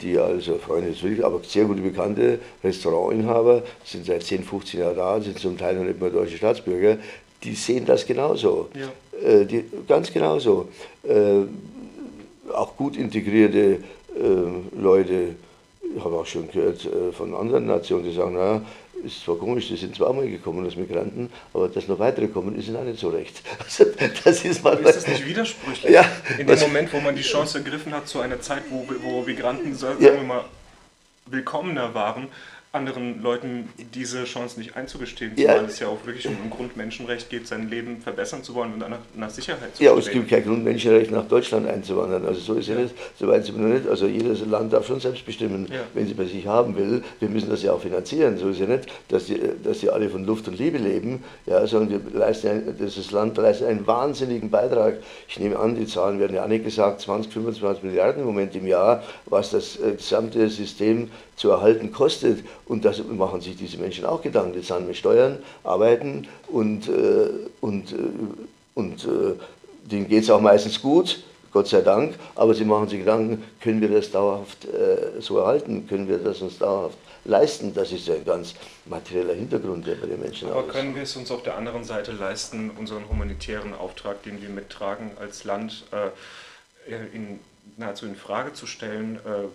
[0.00, 5.20] die also Freunde des aber sehr gute Bekannte, Restaurantinhaber, sind seit 10, 15 Jahren da,
[5.20, 6.98] sind zum Teil noch nicht mehr deutsche Staatsbürger,
[7.42, 8.68] die sehen das genauso.
[8.74, 9.28] Ja.
[9.28, 10.68] Äh, die, ganz genauso.
[11.02, 11.42] Äh,
[12.52, 13.78] auch gut integrierte
[14.16, 15.36] äh, Leute,
[15.96, 18.62] ich habe auch schon gehört äh, von anderen Nationen, die sagen, naja,
[19.04, 22.56] ist zwar komisch, die sind zwar mal gekommen als Migranten, aber dass noch weitere kommen,
[22.56, 23.42] ist ihnen auch nicht so recht.
[23.58, 23.84] Also,
[24.24, 25.92] das ist, mal ist das nicht widersprüchlich?
[25.92, 26.04] Ja,
[26.38, 29.74] In dem Moment, wo man die Chance ergriffen hat zu einer Zeit, wo, wo Migranten,
[29.74, 30.12] sagen ja.
[30.14, 30.44] wir mal,
[31.26, 32.28] willkommener waren,
[32.76, 35.54] anderen Leuten diese Chance nicht einzugestehen, ja.
[35.54, 38.78] zumal es ja auch wirklich um ein Grundmenschenrecht geht, sein Leben verbessern zu wollen und
[38.78, 42.24] nach, nach Sicherheit zu Ja, und es gibt kein Grundmenschenrecht, nach Deutschland einzuwandern.
[42.26, 43.88] Also so ist ja, ja nicht, so weit sind wir noch nicht.
[43.88, 45.80] Also jedes Land darf schon selbst bestimmen, ja.
[45.94, 47.02] wenn sie bei sich haben will.
[47.18, 48.38] Wir müssen das ja auch finanzieren.
[48.38, 51.66] So ist ja nicht, dass die, dass die alle von Luft und Liebe leben, ja,
[51.66, 54.98] sondern wir leisten ein, das Land leistet einen wahnsinnigen Beitrag.
[55.28, 58.54] Ich nehme an, die Zahlen werden ja auch nicht gesagt, 20, 25 Milliarden im Moment
[58.54, 62.40] im Jahr, was das äh, gesamte System zu erhalten kostet.
[62.66, 64.52] Und das machen sich diese Menschen auch Gedanken.
[64.54, 67.28] Die zahlen mit Steuern, arbeiten und, äh,
[67.60, 67.96] und, äh,
[68.74, 69.34] und äh,
[69.84, 71.22] denen geht es auch meistens gut.
[71.52, 75.86] Gott sei Dank, aber sie machen sich Gedanken, können wir das dauerhaft äh, so erhalten,
[75.88, 77.72] können wir das uns dauerhaft leisten?
[77.72, 81.30] Das ist ein ganz materieller Hintergrund, der bei den Menschen Aber können wir es uns
[81.30, 87.40] auf der anderen Seite leisten, unseren humanitären Auftrag, den wir mittragen als Land, äh, in,
[87.78, 89.48] nahezu in Frage zu stellen, äh,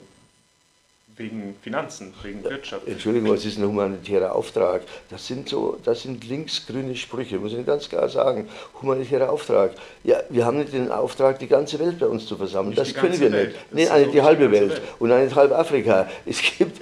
[1.18, 2.88] wegen Finanzen, wegen Wirtschaft.
[2.88, 4.82] Entschuldigung, was ist ein humanitärer Auftrag?
[5.10, 8.48] Das sind so, das sind linksgrüne Sprüche, muss ich ganz klar sagen.
[8.82, 9.72] Humanitärer Auftrag.
[10.04, 12.70] Ja, wir haben nicht den Auftrag, die ganze Welt bei uns zu versammeln.
[12.70, 13.56] Nicht das können wir Welt.
[13.72, 13.74] nicht.
[13.74, 14.72] Nee, eine, die halbe Welt.
[14.72, 14.82] Welt.
[15.00, 16.10] und eine halb Afrika.
[16.26, 16.82] Es gibt,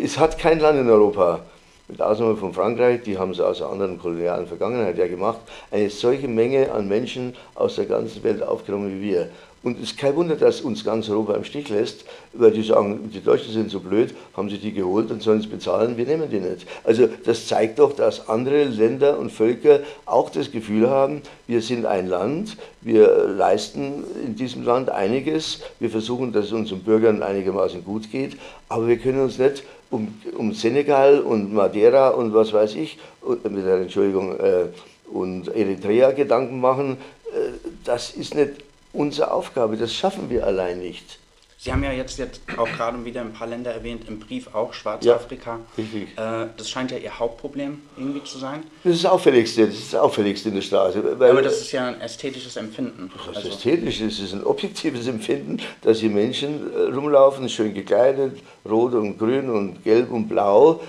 [0.00, 1.40] es hat kein Land in Europa
[1.88, 5.90] mit Ausnahme von Frankreich, die haben es aus einer anderen kolonialen Vergangenheit ja gemacht, eine
[5.90, 9.30] solche Menge an Menschen aus der ganzen Welt aufgenommen wie wir.
[9.64, 13.10] Und es ist kein Wunder, dass uns ganz Europa im Stich lässt, weil die sagen,
[13.12, 16.28] die Deutschen sind so blöd, haben sie die geholt und sollen es bezahlen, wir nehmen
[16.30, 16.66] die nicht.
[16.84, 21.86] Also das zeigt doch, dass andere Länder und Völker auch das Gefühl haben, wir sind
[21.86, 27.84] ein Land, wir leisten in diesem Land einiges, wir versuchen, dass es unseren Bürgern einigermaßen
[27.84, 28.36] gut geht,
[28.68, 32.98] aber wir können uns nicht um, um Senegal und Madeira und was weiß ich,
[33.44, 34.66] mit der Entschuldigung, äh,
[35.10, 36.98] und Eritrea Gedanken machen.
[37.32, 37.52] Äh,
[37.84, 38.52] das ist nicht
[38.94, 41.18] unsere Aufgabe, das schaffen wir allein nicht.
[41.64, 44.74] Sie haben ja jetzt, jetzt auch gerade wieder ein paar Länder erwähnt, im Brief auch
[44.74, 45.52] Schwarzafrika.
[45.52, 46.08] Ja, richtig.
[46.18, 48.64] Äh, das scheint ja Ihr Hauptproblem irgendwie zu sein.
[48.82, 50.98] Das ist das Auffälligste, das ist das Auffälligste in der Straße.
[51.18, 53.10] Aber das ist ja ein ästhetisches Empfinden.
[53.16, 53.48] Das ist also.
[53.48, 59.18] ästhetisch, das ist ein objektives Empfinden, dass hier Menschen äh, rumlaufen, schön gekleidet, rot und
[59.18, 60.82] grün und gelb und blau,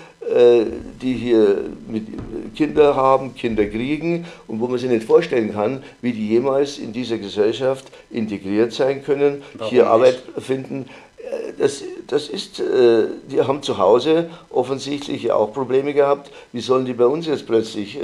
[1.00, 1.66] die hier
[2.56, 6.92] Kinder haben, Kinder kriegen und wo man sich nicht vorstellen kann, wie die jemals in
[6.92, 9.90] dieser Gesellschaft integriert sein können, Warum hier nicht?
[9.90, 10.86] Arbeit finden.
[11.18, 16.30] Äh, das, das ist, äh, die haben zu Hause offensichtlich auch Probleme gehabt.
[16.52, 17.98] Wie sollen die bei uns jetzt plötzlich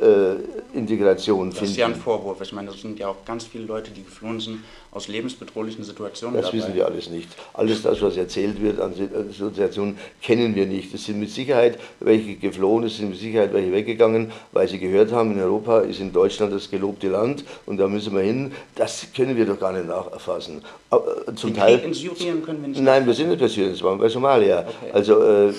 [0.00, 1.60] äh, Integration finden.
[1.60, 2.40] Das ist ja ein Vorwurf.
[2.40, 4.60] Ich meine, das sind ja auch ganz viele Leute, die geflohen sind
[4.92, 6.36] aus lebensbedrohlichen Situationen.
[6.36, 6.58] Das dabei.
[6.58, 7.28] wissen wir alles nicht.
[7.52, 10.92] Alles das, was erzählt wird an äh, Situationen, kennen wir nicht.
[10.94, 15.12] Es sind mit Sicherheit welche geflohen, es sind mit Sicherheit welche weggegangen, weil sie gehört
[15.12, 18.52] haben, in Europa ist in Deutschland das gelobte Land und da müssen wir hin.
[18.74, 20.62] Das können wir doch gar nicht nacherfassen.
[20.90, 23.72] Äh, zum Teil, Krieg in Syrien können wir nicht Nein, wir sind nicht bei Syrien,
[23.72, 24.60] das waren bei Somalia.
[24.60, 24.92] Okay.
[24.92, 25.52] Also, äh,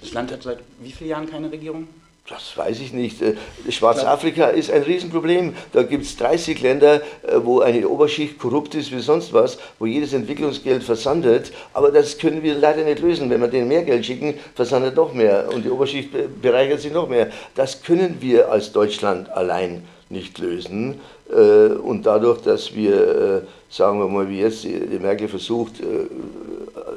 [0.00, 1.88] das Land hat seit wie vielen Jahren keine Regierung?
[2.28, 3.22] Das weiß ich nicht.
[3.22, 3.34] Äh,
[3.68, 5.54] Schwarzafrika ist ein Riesenproblem.
[5.72, 9.86] Da gibt es 30 Länder, äh, wo eine Oberschicht korrupt ist wie sonst was, wo
[9.86, 11.52] jedes Entwicklungsgeld versandet.
[11.72, 13.30] Aber das können wir leider nicht lösen.
[13.30, 16.10] Wenn wir denen mehr Geld schicken, versandet noch mehr und die Oberschicht
[16.42, 17.30] bereichert sich noch mehr.
[17.54, 21.00] Das können wir als Deutschland allein nicht lösen.
[21.30, 25.74] Äh, und dadurch, dass wir, sagen wir mal, wie jetzt die Merkel versucht,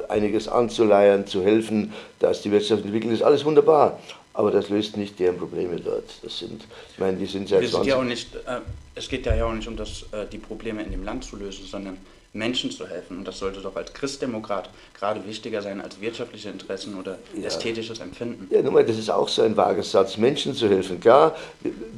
[0.08, 4.00] einiges anzuleiern, zu helfen, dass die Wirtschaft entwickelt, ist alles wunderbar
[4.40, 6.04] aber das löst nicht deren Probleme dort.
[6.22, 6.62] Das sind,
[6.94, 8.60] ich meine, die sind seit Wir 20 ja auch nicht, äh,
[8.94, 11.66] Es geht ja auch nicht um das, äh, die Probleme in dem Land zu lösen,
[11.66, 11.98] sondern
[12.32, 13.18] Menschen zu helfen.
[13.18, 17.48] Und das sollte doch als Christdemokrat gerade wichtiger sein als wirtschaftliche Interessen oder ja.
[17.48, 18.48] ästhetisches Empfinden.
[18.50, 21.00] Ja, nochmal, das ist auch so ein vager Satz, Menschen zu helfen.
[21.00, 21.36] Klar,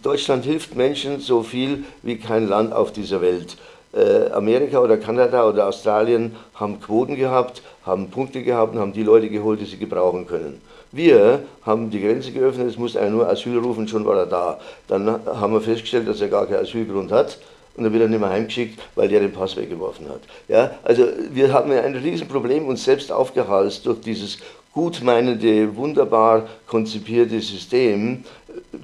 [0.02, 3.56] Deutschland hilft Menschen so viel wie kein Land auf dieser Welt.
[3.92, 9.04] Äh, Amerika oder Kanada oder Australien haben Quoten gehabt, haben Punkte gehabt und haben die
[9.04, 10.60] Leute geholt, die sie gebrauchen können.
[10.92, 14.60] Wir haben die Grenze geöffnet, es muss einer nur Asyl rufen, schon war er da.
[14.88, 17.38] Dann haben wir festgestellt, dass er gar keinen Asylgrund hat
[17.74, 20.20] und dann wird er nicht mehr heimgeschickt, weil der den Pass weggeworfen hat.
[20.48, 24.38] Ja, also wir haben ein Riesenproblem uns selbst aufgehalst durch dieses
[24.72, 28.24] gutmeinende, wunderbar konzipierte System,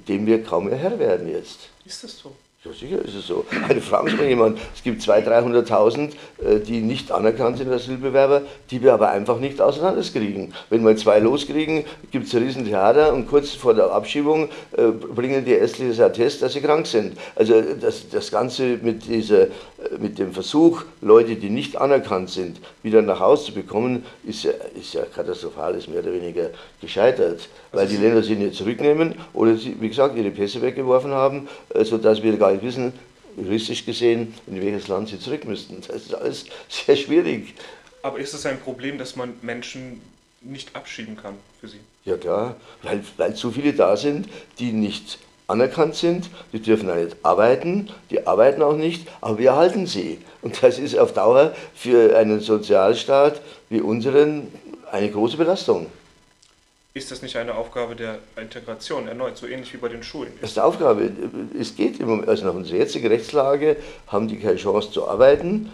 [0.07, 1.69] dem wir kaum mehr Herr werden jetzt.
[1.85, 2.31] Ist das so?
[2.65, 3.45] Ja, sicher ist es so.
[3.69, 6.09] Eine fragen Sie mal jemand, es gibt 200.000, 300.000,
[6.43, 10.53] äh, die nicht anerkannt sind als Asylbewerber, die wir aber einfach nicht auseinanderkriegen.
[10.69, 15.45] Wenn wir zwei loskriegen, gibt es ein Riesentheater und kurz vor der Abschiebung äh, bringen
[15.45, 17.17] die ärztliches Attest, dass sie krank sind.
[17.33, 19.47] Also das, das Ganze mit, dieser, äh,
[19.97, 24.51] mit dem Versuch, Leute, die nicht anerkannt sind, wieder nach Hause zu bekommen, ist ja,
[24.77, 26.49] ist ja katastrophal, ist mehr oder weniger
[26.81, 27.47] gescheitert.
[27.71, 31.47] Weil die Länder sie nicht zurücknehmen oder sie, wie gesagt, ihre Pässe weggeworfen haben,
[31.83, 32.93] sodass wir gar gar wissen,
[33.37, 35.81] juristisch gesehen, in welches Land sie zurück müssten.
[35.87, 37.53] Das ist alles sehr schwierig.
[38.01, 40.01] Aber ist es ein Problem, dass man Menschen
[40.41, 41.79] nicht abschieben kann für sie?
[42.05, 46.95] Ja klar, weil, weil zu viele da sind, die nicht anerkannt sind, die dürfen auch
[46.95, 50.19] nicht arbeiten, die arbeiten auch nicht, aber wir erhalten sie.
[50.41, 54.47] Und das ist auf Dauer für einen Sozialstaat wie unseren
[54.91, 55.87] eine große Belastung.
[56.99, 60.33] Ist das nicht eine Aufgabe der Integration erneut, so ähnlich wie bei den Schulen?
[60.41, 61.09] Das ist eine Aufgabe.
[61.57, 65.71] Es geht im Moment, also nach unserer jetzigen Rechtslage haben die keine Chance zu arbeiten,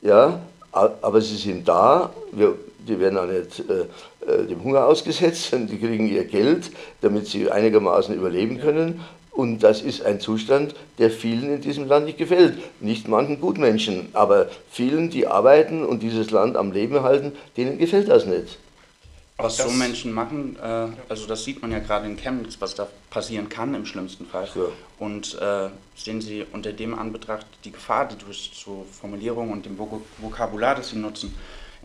[0.00, 0.40] ja,
[0.72, 2.10] aber sie sind da.
[2.32, 2.54] Wir,
[2.88, 6.70] die werden auch nicht äh, äh dem Hunger ausgesetzt, sondern die kriegen ihr Geld,
[7.02, 9.04] damit sie einigermaßen überleben können.
[9.32, 12.56] Und das ist ein Zustand, der vielen in diesem Land nicht gefällt.
[12.80, 18.08] Nicht manchen Gutmenschen, aber vielen, die arbeiten und dieses Land am Leben halten, denen gefällt
[18.08, 18.56] das nicht.
[19.38, 22.88] Was so Menschen machen, äh, also das sieht man ja gerade in Chemnitz, was da
[23.10, 24.48] passieren kann im schlimmsten Fall.
[24.54, 24.62] Ja.
[24.98, 29.76] Und äh, sehen Sie unter dem Anbetracht die Gefahr, die durch so Formulierungen und dem
[29.78, 31.34] Vokabular, das Sie nutzen,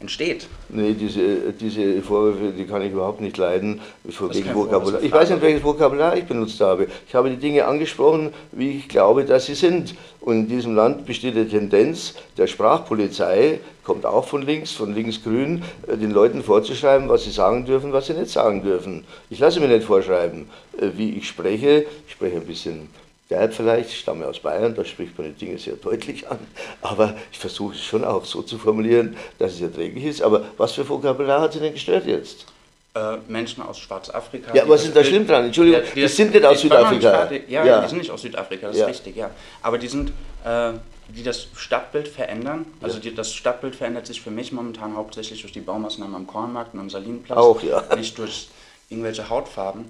[0.01, 0.47] entsteht.
[0.69, 5.01] Nee, diese, diese Vorwürfe, die kann ich überhaupt nicht leiden, wegen Vokabular.
[5.01, 6.87] Ich weiß nicht, welches Vokabular ich benutzt habe.
[7.07, 9.95] Ich habe die Dinge angesprochen, wie ich glaube, dass sie sind.
[10.19, 15.63] Und in diesem Land besteht die Tendenz der Sprachpolizei, kommt auch von links, von links-grün,
[15.87, 19.05] äh, den Leuten vorzuschreiben, was sie sagen dürfen, was sie nicht sagen dürfen.
[19.29, 21.85] Ich lasse mir nicht vorschreiben, äh, wie ich spreche.
[22.05, 22.89] Ich spreche ein bisschen
[23.31, 26.39] derb vielleicht, ich stamme aus Bayern, da spricht man die Dinge sehr deutlich an,
[26.81, 30.21] aber ich versuche es schon auch so zu formulieren, dass es erträglich ist.
[30.21, 32.45] Aber was für Vokabular hat Sie denn gestört jetzt?
[32.93, 34.53] Äh, Menschen aus Schwarzafrika.
[34.53, 35.45] Ja, was ist da schlimm dran?
[35.45, 37.31] Entschuldigung, die, die, die sind nicht aus Südafrika.
[37.47, 38.83] Ja, ja, die sind nicht aus Südafrika, das ja.
[38.83, 39.31] ist richtig, ja.
[39.61, 40.09] Aber die sind,
[40.43, 40.73] äh,
[41.07, 42.65] die das Stadtbild verändern.
[42.81, 46.73] Also die, das Stadtbild verändert sich für mich momentan hauptsächlich durch die Baumaßnahmen am Kornmarkt
[46.73, 47.37] und am Salinenplatz.
[47.37, 47.81] Auch, ja.
[47.95, 48.49] Nicht durch
[48.89, 49.85] irgendwelche Hautfarben.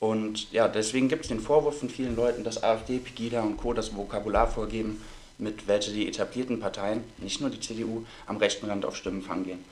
[0.00, 3.74] Und ja, deswegen gibt es den Vorwurf von vielen Leuten, dass AfD, Pegida und Co.
[3.74, 5.00] das Vokabular vorgeben,
[5.36, 9.62] mit welcher die etablierten Parteien, nicht nur die CDU, am rechten Rand auf Stimmenfang gehen.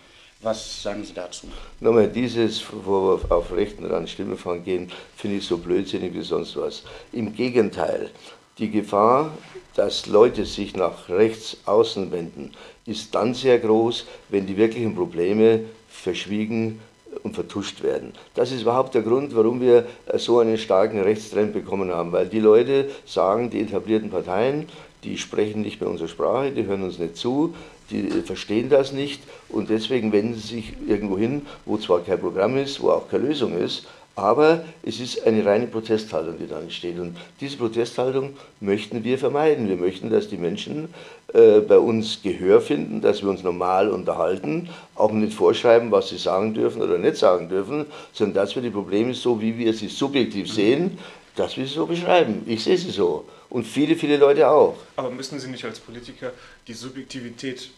[0.42, 1.48] Was sagen Sie dazu?
[1.80, 6.82] Nochmal, dieses Vorwurf auf rechten Rand Stimmenfang gehen, finde ich so blödsinnig wie sonst was.
[7.12, 8.10] Im Gegenteil,
[8.58, 9.32] die Gefahr,
[9.76, 12.52] dass Leute sich nach rechts außen wenden,
[12.84, 16.80] ist dann sehr groß, wenn die wirklichen Probleme verschwiegen
[17.22, 18.12] und vertuscht werden.
[18.34, 22.40] Das ist überhaupt der Grund, warum wir so einen starken Rechtstrend bekommen haben, weil die
[22.40, 24.66] Leute sagen, die etablierten Parteien,
[25.04, 27.54] die sprechen nicht mehr unsere Sprache, die hören uns nicht zu,
[27.90, 32.56] die verstehen das nicht und deswegen wenden sie sich irgendwo hin, wo zwar kein Programm
[32.56, 33.86] ist, wo auch keine Lösung ist,
[34.18, 36.98] aber es ist eine reine Protesthaltung, die da entsteht.
[36.98, 39.68] Und diese Protesthaltung möchten wir vermeiden.
[39.68, 40.92] Wir möchten, dass die Menschen
[41.32, 46.18] äh, bei uns Gehör finden, dass wir uns normal unterhalten, auch nicht vorschreiben, was sie
[46.18, 49.88] sagen dürfen oder nicht sagen dürfen, sondern dass wir die Probleme so, wie wir sie
[49.88, 50.98] subjektiv sehen,
[51.36, 52.42] dass wir sie so beschreiben.
[52.46, 53.24] Ich sehe sie so.
[53.50, 54.76] Und viele, viele Leute auch.
[54.96, 56.32] Aber müssen Sie nicht als Politiker
[56.66, 57.70] die Subjektivität,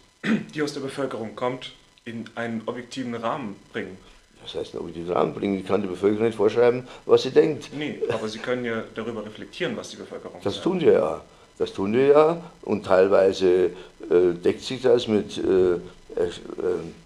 [0.54, 1.72] die aus der Bevölkerung kommt,
[2.06, 3.98] in einen objektiven Rahmen bringen?
[4.42, 7.70] Das heißt, ob ich die anbringe, ich kann die Bevölkerung nicht vorschreiben, was sie denkt.
[7.76, 10.64] Nee, aber Sie können ja darüber reflektieren, was die Bevölkerung Das sagt.
[10.64, 11.20] tun wir ja.
[11.58, 12.40] Das tun wir ja.
[12.62, 13.66] Und teilweise
[14.10, 16.30] äh, deckt sich das mit äh, äh,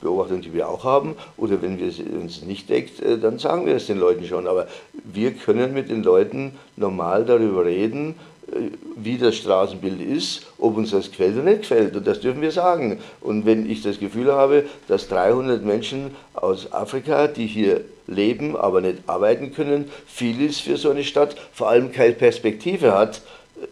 [0.01, 1.17] Beobachtungen, die wir auch haben.
[1.37, 4.47] Oder wenn wir es uns nicht deckt, äh, dann sagen wir es den Leuten schon.
[4.47, 4.69] Aber
[5.03, 8.15] wir können mit den Leuten normal darüber reden,
[8.97, 11.97] wie das Straßenbild ist, ob uns das gefällt oder nicht gefällt.
[11.97, 12.99] Und das dürfen wir sagen.
[13.21, 18.81] Und wenn ich das Gefühl habe, dass 300 Menschen aus Afrika, die hier leben, aber
[18.81, 23.23] nicht arbeiten können, viel ist für so eine Stadt, vor allem keine Perspektive hat,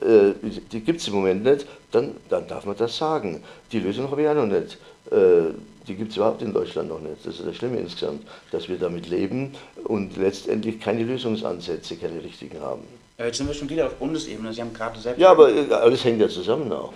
[0.01, 0.33] äh,
[0.73, 3.43] die gibt es im Moment nicht, dann, dann darf man das sagen.
[3.73, 4.79] Die Lösung habe ich auch noch nicht.
[5.11, 5.53] Äh,
[5.87, 7.25] die gibt es überhaupt in Deutschland noch nicht.
[7.25, 9.53] Das ist das Schlimme insgesamt, dass wir damit leben
[9.85, 13.02] und letztendlich keine Lösungsansätze, keine richtigen haben.
[13.23, 14.53] Äh, Jetzt sind wir schon wieder auf Bundesebene.
[14.53, 15.21] Sie haben gerade selbst.
[15.21, 16.93] Ja, aber äh, alles hängt ja zusammen auch.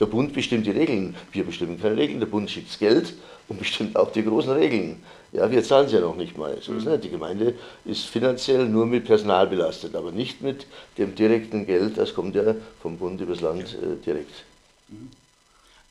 [0.00, 1.14] Der Bund bestimmt die Regeln.
[1.32, 2.20] Wir bestimmen keine Regeln.
[2.20, 3.14] Der Bund schickt das Geld
[3.48, 5.02] und bestimmt auch die großen Regeln.
[5.32, 6.56] Ja, wir zahlen es ja noch nicht mal.
[6.62, 7.04] So ist nicht.
[7.04, 7.54] Die Gemeinde
[7.84, 11.98] ist finanziell nur mit Personal belastet, aber nicht mit dem direkten Geld.
[11.98, 14.44] Das kommt ja vom Bund übers Land äh, direkt.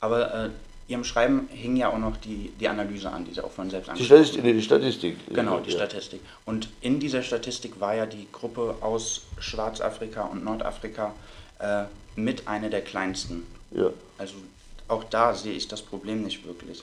[0.00, 0.50] Aber äh,
[0.88, 3.90] Ihrem Schreiben hing ja auch noch die, die Analyse an, die Sie auch von selbst
[3.90, 5.16] angesprochen nee, die Statistik.
[5.28, 5.76] Genau, die ja.
[5.76, 6.20] Statistik.
[6.46, 11.14] Und in dieser Statistik war ja die Gruppe aus Schwarzafrika und Nordafrika
[11.58, 11.84] äh,
[12.16, 13.46] mit einer der kleinsten.
[13.70, 13.90] Ja.
[14.16, 14.34] Also
[14.88, 16.82] auch da sehe ich das Problem nicht wirklich.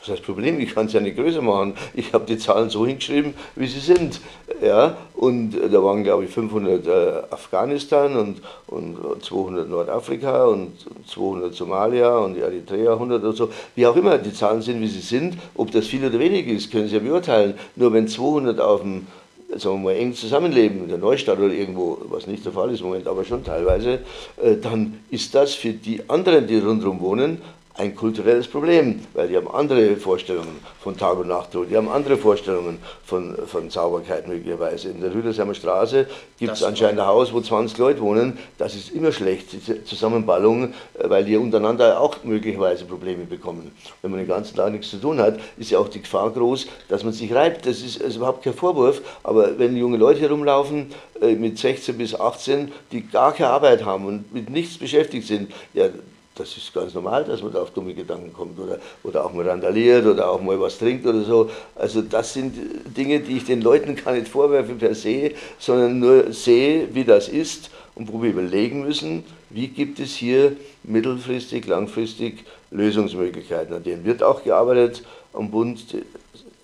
[0.00, 1.74] Das ist Problem, ich kann es ja nicht größer machen.
[1.94, 4.20] Ich habe die Zahlen so hingeschrieben, wie sie sind.
[4.62, 4.96] Ja?
[5.14, 6.90] Und äh, da waren, glaube ich, 500 äh,
[7.30, 10.72] Afghanistan und, und 200 Nordafrika und
[11.08, 13.50] 200 Somalia und Eritrea 100 oder so.
[13.74, 16.70] Wie auch immer die Zahlen sind, wie sie sind, ob das viel oder wenig ist,
[16.70, 17.54] können Sie ja beurteilen.
[17.74, 19.06] Nur wenn 200 auf dem
[19.50, 22.80] sagen wir mal, eng zusammenleben in der Neustadt oder irgendwo, was nicht der Fall ist
[22.80, 24.00] im Moment, aber schon teilweise,
[24.42, 27.40] äh, dann ist das für die anderen, die rundherum wohnen,
[27.78, 32.16] ein kulturelles Problem, weil die haben andere Vorstellungen von Tag und Nacht, die haben andere
[32.16, 34.88] Vorstellungen von, von Sauberkeit möglicherweise.
[34.88, 36.06] In der Rüdersheimer Straße
[36.38, 38.38] gibt es anscheinend ein Haus, wo 20 Leute wohnen.
[38.56, 43.72] Das ist immer schlecht, diese Zusammenballung, äh, weil die untereinander auch möglicherweise Probleme bekommen.
[44.00, 46.66] Wenn man den ganzen Tag nichts zu tun hat, ist ja auch die Gefahr groß,
[46.88, 47.66] dass man sich reibt.
[47.66, 52.14] Das ist, ist überhaupt kein Vorwurf, aber wenn junge Leute herumlaufen, äh, mit 16 bis
[52.18, 55.88] 18, die gar keine Arbeit haben und mit nichts beschäftigt sind, ja,
[56.36, 59.48] das ist ganz normal, dass man da auf dumme Gedanken kommt oder, oder auch mal
[59.48, 61.50] randaliert oder auch mal was trinkt oder so.
[61.74, 62.54] Also das sind
[62.96, 67.28] Dinge, die ich den Leuten gar nicht vorwerfe per se, sondern nur sehe, wie das
[67.28, 73.74] ist und wo wir überlegen müssen, wie gibt es hier mittelfristig, langfristig Lösungsmöglichkeiten.
[73.74, 75.84] An denen wird auch gearbeitet am Bund.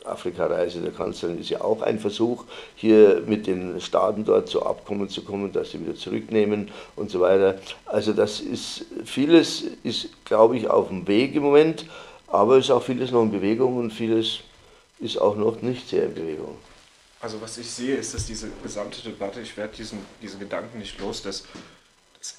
[0.05, 5.09] Afrika-Reise der Kanzlerin ist ja auch ein Versuch, hier mit den Staaten dort zu Abkommen
[5.09, 7.59] zu kommen, dass sie wieder zurücknehmen und so weiter.
[7.87, 11.87] Also das ist, vieles ist, glaube ich, auf dem Weg im Moment,
[12.29, 14.41] aber es ist auch vieles noch in Bewegung und vieles
[15.01, 16.57] ist auch noch nicht sehr in Bewegung.
[17.21, 20.99] Also was ich sehe, ist, dass diese gesamte Debatte, ich werde diesen, diese Gedanken nicht
[20.99, 21.45] los, dass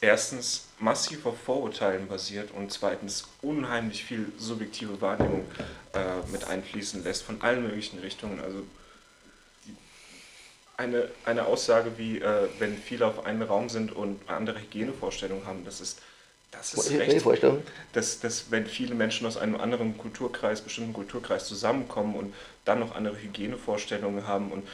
[0.01, 5.45] erstens massiv auf Vorurteilen basiert und zweitens unheimlich viel subjektive Wahrnehmung
[5.93, 5.99] äh,
[6.31, 8.39] mit einfließen lässt von allen möglichen Richtungen.
[8.39, 8.63] Also
[9.65, 9.75] die,
[10.77, 15.65] eine, eine Aussage wie, äh, wenn viele auf einen Raum sind und andere Hygienevorstellungen haben,
[15.65, 15.99] das ist,
[16.51, 17.25] das ist recht
[17.93, 22.95] dass, dass wenn viele Menschen aus einem anderen Kulturkreis, bestimmten Kulturkreis zusammenkommen und dann noch
[22.95, 24.65] andere Hygienevorstellungen haben und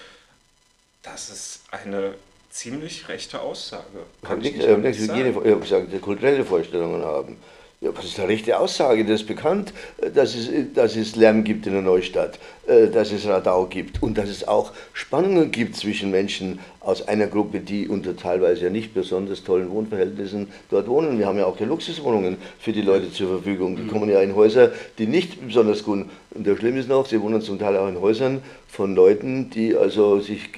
[1.02, 2.16] das ist eine
[2.50, 3.84] ziemlich rechte Aussage.
[4.24, 5.20] Ich nicht äh, nicht sagen.
[5.20, 7.38] Hygiene, ich habe gesagt, kulturelle Vorstellungen haben.
[7.82, 9.06] Ja, das ist eine rechte Aussage.
[9.06, 12.88] Das ist bekannt, äh, dass es, äh, dass es Lärm gibt in der Neustadt, äh,
[12.88, 17.62] dass es Radau gibt und dass es auch Spannungen gibt zwischen Menschen aus einer Gruppe,
[17.62, 21.20] die unter teilweise ja nicht besonders tollen Wohnverhältnissen dort wohnen.
[21.20, 23.78] Wir haben ja auch hier Luxuswohnungen für die Leute zur Verfügung.
[23.78, 26.06] Die kommen ja in Häuser, die nicht besonders gut.
[26.32, 29.78] Und der Schlimm ist noch, sie wohnen zum Teil auch in Häusern von Leuten, die
[29.78, 30.50] also sich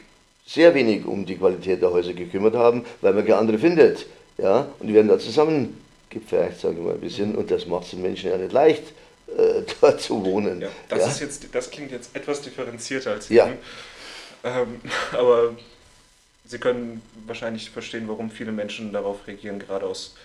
[0.54, 4.06] sehr wenig um die Qualität der Häuser gekümmert haben, weil man keine andere findet.
[4.38, 4.68] Ja?
[4.80, 7.36] Und die werden da zusammen gepfercht, sage ich mal ein bisschen.
[7.36, 8.84] Und das macht es den Menschen ja nicht leicht,
[9.38, 10.62] äh, dort zu wohnen.
[10.62, 11.08] Ja, das, ja?
[11.08, 13.50] Ist jetzt, das klingt jetzt etwas differenzierter als ja.
[14.44, 15.56] Ähm, aber
[16.44, 20.16] Sie können wahrscheinlich verstehen, warum viele Menschen darauf reagieren, gerade aus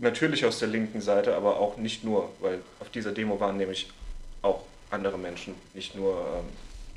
[0.00, 3.88] natürlich aus der linken Seite, aber auch nicht nur, weil auf dieser Demo waren nämlich
[4.40, 6.48] auch andere Menschen, nicht nur ähm,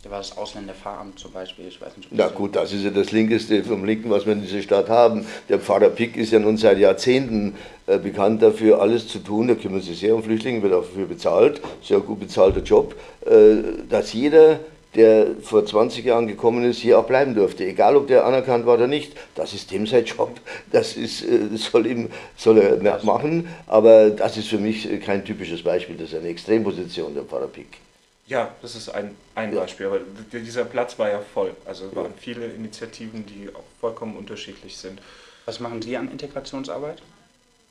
[0.06, 2.10] da war das Ausländerfahramt zum Beispiel, ich weiß nicht.
[2.12, 5.26] Na gut, das ist ja das Linkeste vom Linken, was wir in dieser Stadt haben.
[5.50, 7.56] Der Pfarrer Pick ist ja nun seit Jahrzehnten
[7.88, 9.48] äh, bekannt dafür, alles zu tun.
[9.48, 12.94] Da kümmert sich sehr um Flüchtlinge, wird auch dafür bezahlt, sehr gut bezahlter Job,
[13.26, 13.56] äh,
[13.90, 14.60] dass jeder
[14.94, 17.66] der vor 20 Jahren gekommen ist, hier auch bleiben durfte.
[17.66, 19.14] Egal, ob der anerkannt war oder nicht.
[19.34, 20.40] Das ist dem sein Job.
[20.72, 23.50] Das ist, äh, soll, ihm, soll er machen.
[23.66, 25.98] Aber das ist für mich kein typisches Beispiel.
[25.98, 27.85] Das ist eine Extremposition, der Pfarrer Pick.
[28.28, 29.62] Ja, das ist ein, ein ja.
[29.62, 30.00] Beispiel, aber
[30.32, 31.56] dieser Platz war ja voll.
[31.66, 35.00] Also es waren viele Initiativen, die auch vollkommen unterschiedlich sind.
[35.46, 37.02] Was machen Sie an Integrationsarbeit?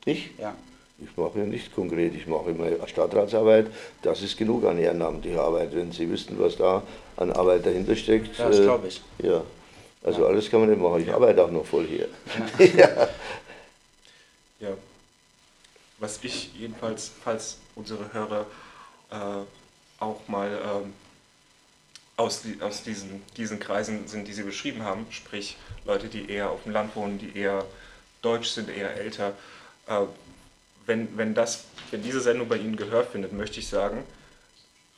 [0.05, 0.31] Ich?
[0.39, 0.55] Ja.
[0.99, 3.67] Ich mache ja nicht konkret, ich mache immer Stadtratsarbeit.
[4.03, 6.85] Das ist genug an ehrenamtlicher Arbeit, wenn Sie wüssten, was da
[7.17, 8.39] an Arbeit dahinter steckt.
[8.39, 9.03] Ja, das glaube ich.
[9.21, 9.43] Äh, ja,
[10.05, 10.29] also ja.
[10.29, 11.01] alles kann man nicht machen.
[11.01, 11.15] Ich ja.
[11.15, 12.09] arbeite auch noch voll hier.
[12.77, 13.09] ja.
[14.69, 14.77] ja.
[15.99, 18.47] Was ich jedenfalls, falls unsere Hörer
[19.11, 19.15] äh,
[20.05, 20.93] auch mal ähm,
[22.17, 26.63] aus, aus diesen, diesen Kreisen sind, die Sie beschrieben haben, sprich Leute, die eher auf
[26.63, 27.65] dem Land wohnen, die eher
[28.23, 29.35] deutsch sind, eher älter.
[29.87, 30.03] Äh,
[30.87, 34.05] wenn, wenn, das, wenn diese Sendung bei Ihnen Gehör findet, möchte ich sagen,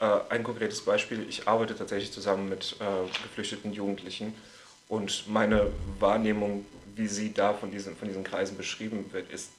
[0.01, 4.35] äh, ein konkretes Beispiel, ich arbeite tatsächlich zusammen mit äh, geflüchteten Jugendlichen
[4.89, 9.51] und meine Wahrnehmung, wie sie da von diesen, von diesen Kreisen beschrieben wird, ist,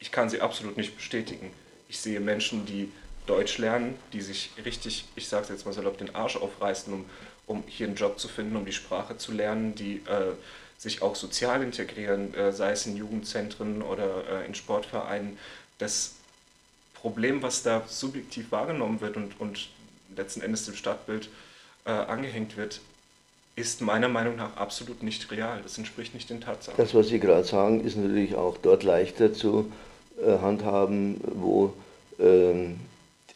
[0.00, 1.50] ich kann sie absolut nicht bestätigen.
[1.88, 2.92] Ich sehe Menschen, die
[3.28, 7.04] Deutsch lernen, die sich richtig, ich sage es jetzt mal salopp, den Arsch aufreißen, um,
[7.46, 10.32] um hier einen Job zu finden, um die Sprache zu lernen, die äh,
[10.78, 15.38] sich auch sozial integrieren, äh, sei es in Jugendzentren oder äh, in Sportvereinen.
[15.78, 16.14] Das
[16.94, 19.68] Problem, was da subjektiv wahrgenommen wird und, und
[20.16, 21.28] letzten Endes dem Stadtbild
[21.84, 22.80] äh, angehängt wird,
[23.56, 25.60] ist meiner Meinung nach absolut nicht real.
[25.62, 26.76] Das entspricht nicht den Tatsachen.
[26.76, 29.70] Das, was Sie gerade sagen, ist natürlich auch dort leichter zu
[30.24, 31.74] äh, handhaben, wo
[32.20, 32.87] ähm, äh,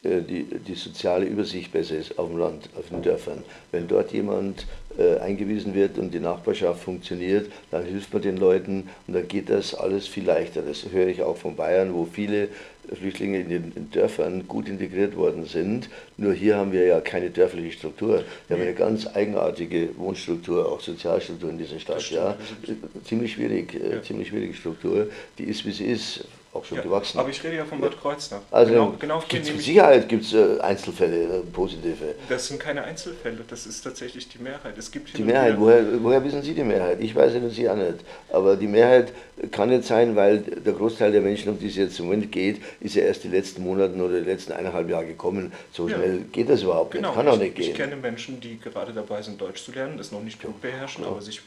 [0.03, 3.43] die, die soziale Übersicht besser ist auf dem Land, auf den Dörfern.
[3.71, 4.65] Wenn dort jemand
[4.97, 9.49] äh, eingewiesen wird und die Nachbarschaft funktioniert, dann hilft man den Leuten und dann geht
[9.49, 10.61] das alles viel leichter.
[10.61, 12.49] Das höre ich auch von Bayern, wo viele
[12.93, 15.89] Flüchtlinge in den Dörfern gut integriert worden sind.
[16.17, 18.23] Nur hier haben wir ja keine dörfliche Struktur.
[18.47, 22.09] Wir haben eine ganz eigenartige Wohnstruktur, auch Sozialstruktur in dieser Stadt.
[22.11, 22.35] Ja.
[23.05, 24.03] Ziemlich schwierig, äh, ja.
[24.03, 25.07] ziemlich schwierige Struktur.
[25.37, 27.19] Die ist, wie sie ist auch schon ja, gewachsen.
[27.19, 28.41] Aber ich rede ja von Bad Kreuznach.
[28.51, 32.15] Also genau, genau gibt's mit Sicherheit gibt es äh, Einzelfälle, äh, positive.
[32.29, 34.77] Das sind keine Einzelfälle, das ist tatsächlich die Mehrheit.
[34.77, 36.99] Es gibt die Mehrheit, woher, woher wissen Sie die Mehrheit?
[37.01, 37.99] Ich weiß es Sie auch nicht.
[38.31, 39.11] Aber die Mehrheit
[39.51, 42.61] kann nicht sein, weil der Großteil der Menschen, um die es jetzt im Moment geht,
[42.79, 45.51] ist ja erst die letzten Monate oder die letzten eineinhalb Jahre gekommen.
[45.71, 45.95] So ja.
[45.95, 47.09] schnell geht das überhaupt genau.
[47.09, 47.17] nicht.
[47.17, 47.71] Kann auch nicht gehen.
[47.71, 51.03] Ich kenne Menschen, die gerade dabei sind, Deutsch zu lernen, das noch nicht gut beherrschen,
[51.03, 51.41] aber sich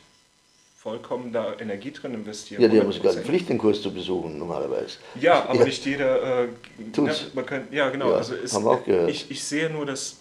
[0.87, 2.63] vollkommen da Energie drin investieren.
[2.63, 4.99] Ja, die haben sogar einen Pflichtenkurs zu besuchen normalerweise.
[5.21, 5.65] Ja, aber ja.
[5.65, 6.45] nicht jeder.
[6.45, 6.49] Äh,
[6.97, 8.11] na, man kann, ja, genau.
[8.11, 9.11] Ja, also ist, haben wir auch gehört.
[9.11, 10.19] Ich, ich sehe nur, dass,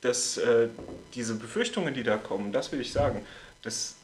[0.00, 0.68] dass äh,
[1.14, 3.20] diese Befürchtungen, die da kommen, das will ich sagen,
[3.60, 3.96] dass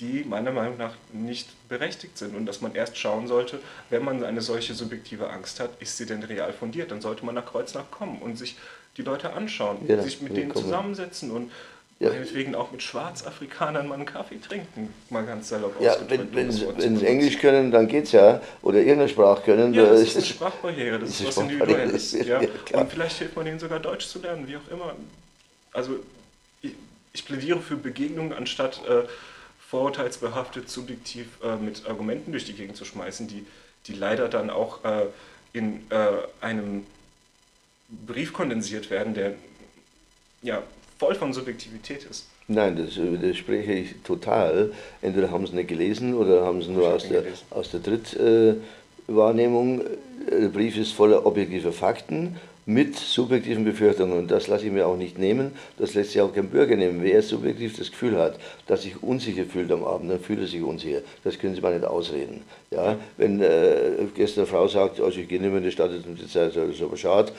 [0.00, 3.58] die meiner Meinung nach nicht berechtigt sind und dass man erst schauen sollte,
[3.90, 6.90] wenn man eine solche subjektive Angst hat, ist sie denn real fundiert?
[6.90, 8.56] Dann sollte man nach Kreuznach kommen und sich
[8.96, 10.64] die Leute anschauen, ja, sich mit denen kommen.
[10.64, 11.52] zusammensetzen und
[12.00, 12.10] ja.
[12.10, 16.96] Meinetwegen auch mit Schwarzafrikanern mal einen Kaffee trinken, mal ganz salopp Ja, wenn, wenn, wenn
[16.96, 18.40] sie Englisch können, dann geht's ja.
[18.62, 19.74] Oder irgendeine Sprache können.
[19.74, 22.12] Ja, das ist eine Sprachbarriere, das ist was Individuelles.
[22.24, 22.40] Ja.
[22.40, 24.94] ja Und vielleicht hilft man ihnen sogar Deutsch zu lernen, wie auch immer.
[25.72, 25.96] Also
[26.62, 26.74] ich,
[27.12, 29.02] ich plädiere für Begegnungen, anstatt äh,
[29.68, 33.44] vorurteilsbehaftet subjektiv äh, mit Argumenten durch die Gegend zu schmeißen, die,
[33.86, 35.06] die leider dann auch äh,
[35.52, 36.86] in äh, einem
[38.06, 39.34] Brief kondensiert werden, der
[40.42, 40.62] ja,
[40.98, 42.26] voll von Subjektivität ist.
[42.48, 44.72] Nein, das widerspreche ich total.
[45.02, 49.82] Entweder haben sie nicht gelesen oder haben sie nur aus der, aus der Drittwahrnehmung.
[49.82, 49.84] Äh,
[50.40, 52.36] der Brief ist voller objektiver Fakten,
[52.68, 54.18] mit subjektiven Befürchtungen.
[54.18, 57.02] Und das lasse ich mir auch nicht nehmen, das lässt sich auch kein Bürger nehmen.
[57.02, 60.62] Wer subjektiv das Gefühl hat, dass sich unsicher fühlt am Abend, dann fühlt er sich
[60.62, 61.00] unsicher.
[61.24, 62.42] Das können Sie mal nicht ausreden.
[62.70, 62.96] Ja?
[63.16, 66.36] Wenn äh, gestern eine Frau sagt, also ich gehe nicht mehr in die Stadt, das
[66.36, 67.32] ist aber schade,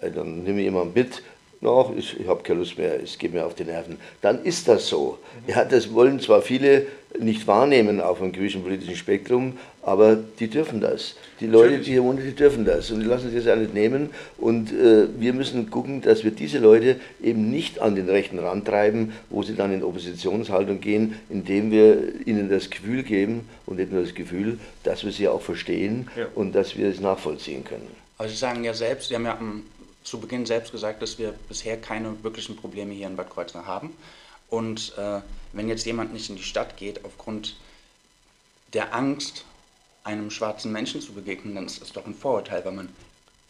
[0.00, 1.22] äh, dann nehme ich jemanden mit,
[1.62, 3.96] noch, ich, ich habe keine Lust mehr, es geht mir auf die Nerven.
[4.20, 5.18] Dann ist das so.
[5.46, 6.86] Ja, das wollen zwar viele
[7.18, 11.14] nicht wahrnehmen auf einem gewissen politischen Spektrum, aber die dürfen das.
[11.40, 13.74] Die Leute, die hier wohnen, die dürfen das und die lassen sich das auch nicht
[13.74, 14.10] nehmen.
[14.38, 18.66] Und äh, wir müssen gucken, dass wir diese Leute eben nicht an den rechten Rand
[18.66, 23.92] treiben, wo sie dann in Oppositionshaltung gehen, indem wir ihnen das Gefühl geben und nicht
[23.92, 26.26] nur das Gefühl, dass wir sie auch verstehen ja.
[26.34, 27.88] und dass wir es nachvollziehen können.
[28.18, 29.62] Aber Sie sagen ja selbst, Sie haben ja am
[30.04, 33.96] zu Beginn selbst gesagt, dass wir bisher keine wirklichen Probleme hier in Bad Kreuznach haben.
[34.48, 35.20] Und äh,
[35.52, 37.56] wenn jetzt jemand nicht in die Stadt geht, aufgrund
[38.74, 39.44] der Angst,
[40.04, 42.88] einem schwarzen Menschen zu begegnen, dann ist das doch ein Vorurteil, weil man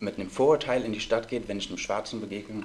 [0.00, 2.64] mit einem Vorurteil in die Stadt geht, wenn ich einem Schwarzen begegne,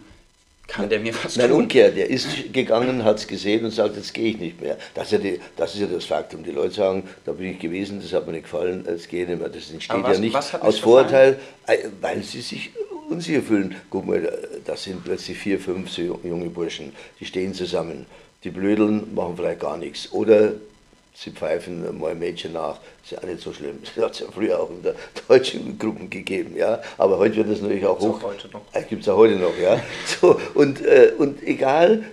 [0.68, 1.62] kann der mir was Nein, tun?
[1.62, 4.78] umgekehrt, der ist gegangen, hat es gesehen und sagt, jetzt gehe ich nicht mehr.
[4.94, 6.44] Das ist, ja die, das ist ja das Faktum.
[6.44, 9.30] Die Leute sagen, da bin ich gewesen, das hat mir nicht gefallen, jetzt gehe ich
[9.30, 9.50] nicht mehr.
[9.50, 12.72] Das entsteht was, ja nicht aus Vorurteil, äh, weil sie sich
[13.10, 13.76] unsicher fühlen.
[13.90, 14.32] Guck mal,
[14.66, 18.06] das sind plötzlich vier, fünf junge Burschen, die stehen zusammen.
[18.44, 20.12] Die blödeln, machen vielleicht gar nichts.
[20.12, 20.54] Oder
[21.14, 22.78] sie pfeifen mal ein Mädchen nach.
[23.04, 23.80] ist ja auch nicht so schlimm.
[23.96, 24.96] Das hat es ja früher auch in der
[25.28, 26.56] deutschen Gruppen gegeben.
[26.56, 26.82] Ja?
[26.98, 28.22] Aber heute wird das natürlich auch hoch.
[28.90, 29.58] Gibt es auch heute noch.
[29.58, 29.82] Ja?
[30.22, 32.04] So, und, äh, und egal,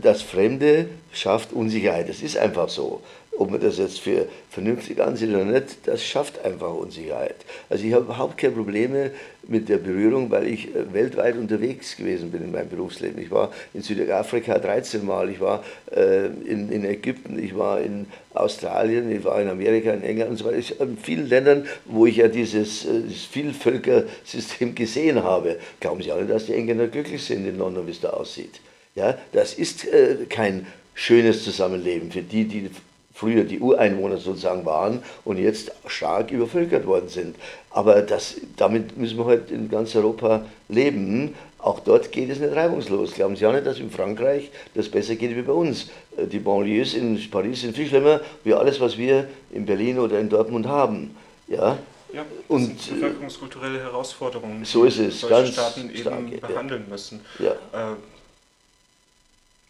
[0.00, 2.08] das Fremde schafft Unsicherheit.
[2.08, 3.00] Das ist einfach so
[3.36, 7.36] ob man das jetzt für vernünftig ansieht oder nicht, das schafft einfach Unsicherheit.
[7.68, 9.10] Also ich habe überhaupt keine Probleme
[9.48, 13.20] mit der Berührung, weil ich äh, weltweit unterwegs gewesen bin in meinem Berufsleben.
[13.20, 15.64] Ich war in Südafrika 13 Mal, ich war
[15.94, 20.36] äh, in, in Ägypten, ich war in Australien, ich war in Amerika, in England und
[20.36, 20.58] so weiter.
[20.58, 25.58] Ich, in vielen Ländern, wo ich ja dieses, äh, dieses Vielvölkersystem gesehen habe.
[25.80, 28.60] Glauben Sie alle, dass die Engländer glücklich sind in London, wie es da aussieht?
[28.94, 32.70] Ja, das ist äh, kein schönes Zusammenleben für die, die
[33.14, 37.36] früher die Ureinwohner sozusagen waren und jetzt stark übervölkert worden sind.
[37.70, 41.34] Aber das, damit müssen wir halt in ganz Europa leben.
[41.58, 43.14] Auch dort geht es nicht reibungslos.
[43.14, 45.88] Glauben Sie auch nicht, dass in Frankreich das besser geht wie bei uns.
[46.18, 50.28] Die Banlieues in Paris sind viel schlimmer wie alles, was wir in Berlin oder in
[50.28, 51.16] Dortmund haben.
[51.46, 51.78] Ja,
[52.12, 56.84] ja, das und sind bevölkerungskulturelle Herausforderungen, so ist es, die solche Staaten eben stark, behandeln
[56.86, 56.92] ja.
[56.92, 57.20] müssen.
[57.40, 57.52] Ja.
[57.72, 57.96] Äh,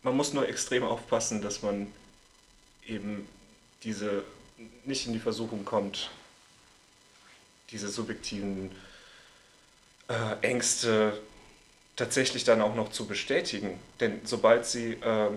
[0.03, 1.87] man muss nur extrem aufpassen, dass man
[2.87, 3.29] eben
[3.83, 4.25] diese
[4.85, 6.11] nicht in die Versuchung kommt,
[7.71, 8.71] diese subjektiven
[10.09, 11.19] äh, Ängste
[11.97, 13.79] tatsächlich dann auch noch zu bestätigen.
[14.01, 15.31] Denn sobald sie äh,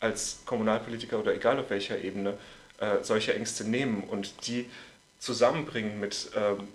[0.00, 2.38] als Kommunalpolitiker oder egal auf welcher Ebene
[2.78, 4.68] äh, solche Ängste nehmen und die
[5.18, 6.68] zusammenbringen mit ähm,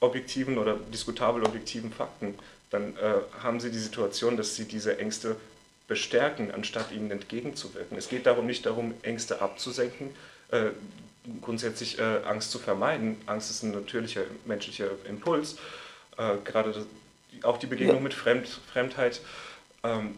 [0.00, 2.38] objektiven oder diskutabel objektiven Fakten,
[2.70, 5.36] dann äh, haben sie die Situation, dass sie diese Ängste
[5.92, 7.98] bestärken, anstatt ihnen entgegenzuwirken.
[7.98, 10.08] Es geht darum nicht darum, Ängste abzusenken,
[10.50, 10.70] äh,
[11.42, 13.20] grundsätzlich äh, Angst zu vermeiden.
[13.26, 15.58] Angst ist ein natürlicher menschlicher Impuls,
[16.16, 16.86] äh, gerade das,
[17.42, 18.02] auch die Begegnung ja.
[18.04, 19.20] mit Fremd, Fremdheit.
[19.84, 20.16] Ähm,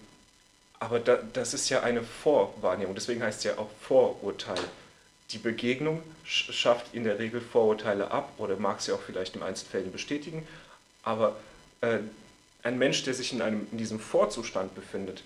[0.78, 4.62] aber da, das ist ja eine Vorwahrnehmung, deswegen heißt es ja auch Vorurteil.
[5.32, 9.90] Die Begegnung schafft in der Regel Vorurteile ab oder mag sie auch vielleicht in Einzelfällen
[9.90, 10.46] bestätigen,
[11.02, 11.34] aber
[11.80, 11.98] äh,
[12.62, 15.24] ein Mensch, der sich in, einem, in diesem Vorzustand befindet,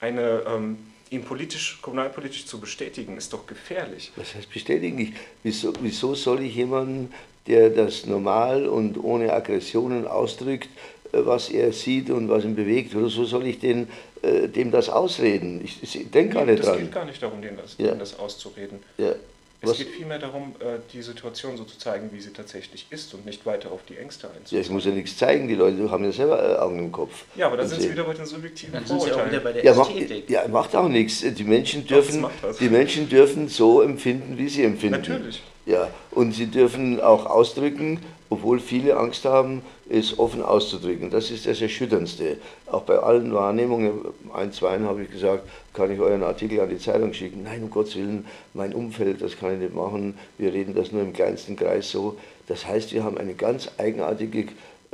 [0.00, 0.78] eine, ähm,
[1.10, 4.12] ihn politisch, kommunalpolitisch zu bestätigen, ist doch gefährlich.
[4.16, 5.14] Was heißt bestätigen?
[5.42, 7.12] wieso, wieso soll ich jemanden,
[7.46, 10.68] der das normal und ohne Aggressionen ausdrückt,
[11.12, 13.88] äh, was er sieht und was ihn bewegt, oder so soll ich den,
[14.22, 15.60] äh, dem das ausreden?
[15.64, 16.76] Ich, ich denke gar nicht das dran.
[16.76, 17.94] Es geht gar nicht darum, dem das, ja.
[17.94, 18.78] das auszureden.
[18.98, 19.14] Ja.
[19.62, 23.26] Es geht vielmehr darum, äh, die Situation so zu zeigen, wie sie tatsächlich ist und
[23.26, 24.46] nicht weiter auf die Ängste einzugehen.
[24.50, 27.24] Ja, ich muss ja nichts zeigen, die Leute haben ja selber äh, Augen im Kopf.
[27.36, 29.52] Ja, aber da sind sie wieder bei den subjektiven Dann sind sie auch wieder bei
[29.52, 30.30] der ja, Ästhetik.
[30.30, 31.20] Macht, ja, macht auch nichts.
[31.20, 32.24] Die Menschen, dürfen,
[32.58, 35.00] die Menschen dürfen so empfinden, wie sie empfinden.
[35.00, 35.42] Natürlich.
[35.66, 38.00] Ja, und sie dürfen auch ausdrücken,
[38.30, 41.10] obwohl viele Angst haben, es offen auszudrücken.
[41.10, 42.38] Das ist das Erschütterndste.
[42.66, 43.92] Auch bei allen Wahrnehmungen,
[44.32, 47.42] ein, zwei habe ich gesagt, kann ich euren Artikel an die Zeitung schicken.
[47.42, 48.24] Nein, um Gottes Willen,
[48.54, 50.16] mein Umfeld, das kann ich nicht machen.
[50.38, 52.16] Wir reden das nur im kleinsten Kreis so.
[52.46, 54.46] Das heißt, wir haben eine ganz eigenartige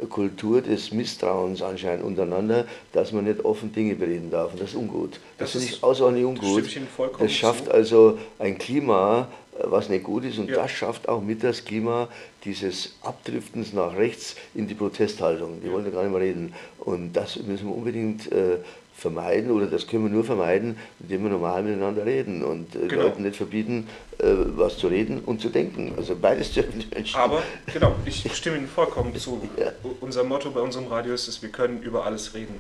[0.09, 4.53] Kultur des Misstrauens anscheinend untereinander, dass man nicht offen Dinge bereden darf.
[4.53, 5.21] Und das ist ungut.
[5.39, 6.65] Das, das ich außerordentlich ungut.
[6.65, 9.29] Das, das schafft also ein Klima,
[9.63, 10.39] was nicht gut ist.
[10.39, 10.57] Und ja.
[10.57, 12.09] das schafft auch mit das Klima
[12.47, 15.61] dieses Abdriftens nach rechts in die Protesthaltung.
[15.63, 16.55] Die wollen ja gar nicht mehr reden.
[16.79, 18.59] Und das müssen wir unbedingt äh,
[18.97, 23.03] vermeiden oder das können wir nur vermeiden, indem wir normal miteinander reden und äh, genau.
[23.03, 23.89] Leuten nicht verbieten,
[24.19, 24.25] äh,
[24.57, 25.93] was zu reden und zu denken.
[25.99, 27.21] Also beides dürfen die Menschen.
[27.21, 27.43] Aber
[27.73, 29.47] genau, ich stimme Ihnen vollkommen zu.
[29.59, 29.73] Ja.
[30.01, 32.59] Unser Motto bei unserem Radio ist es, wir können über alles reden.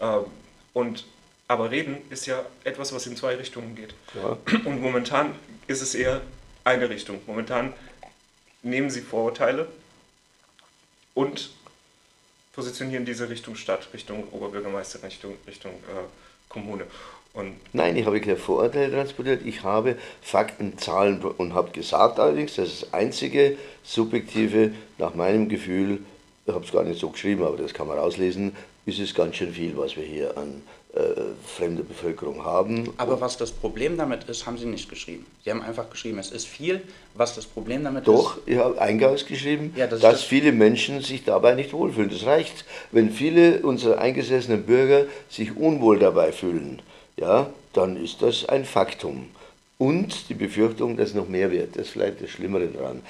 [0.00, 0.20] Ähm,
[0.72, 1.06] und
[1.48, 3.94] aber reden ist ja etwas, was in zwei Richtungen geht.
[4.14, 4.38] Ja.
[4.64, 5.34] Und momentan
[5.66, 6.20] ist es eher
[6.62, 7.18] eine Richtung.
[7.26, 7.74] Momentan
[8.64, 9.68] nehmen Sie Vorurteile
[11.14, 11.50] und
[12.54, 16.04] positionieren diese Richtung Stadt, Richtung Oberbürgermeister, Richtung, Richtung äh,
[16.48, 16.86] Kommune.
[17.32, 22.54] Und Nein, ich habe keine Vorurteile transportiert, ich habe Fakten, Zahlen und habe gesagt allerdings,
[22.54, 25.98] dass das einzige subjektive, nach meinem Gefühl,
[26.46, 28.54] ich habe es gar nicht so geschrieben, aber das kann man rauslesen,
[28.86, 30.62] ist es ganz schön viel, was wir hier an
[31.44, 32.90] fremde Bevölkerung haben.
[32.98, 35.26] Aber was das Problem damit ist, haben Sie nicht geschrieben.
[35.44, 36.82] Sie haben einfach geschrieben, es ist viel.
[37.14, 38.42] Was das Problem damit Doch, ist.
[38.42, 42.10] Doch, ich habe eingangs geschrieben, ja, das dass das viele Menschen sich dabei nicht wohlfühlen.
[42.10, 46.80] Das reicht, wenn viele unserer eingesessenen Bürger sich unwohl dabei fühlen.
[47.16, 49.26] Ja, dann ist das ein Faktum.
[49.78, 51.76] Und die Befürchtung, dass noch mehr wird.
[51.76, 53.02] Das ist vielleicht das Schlimmere daran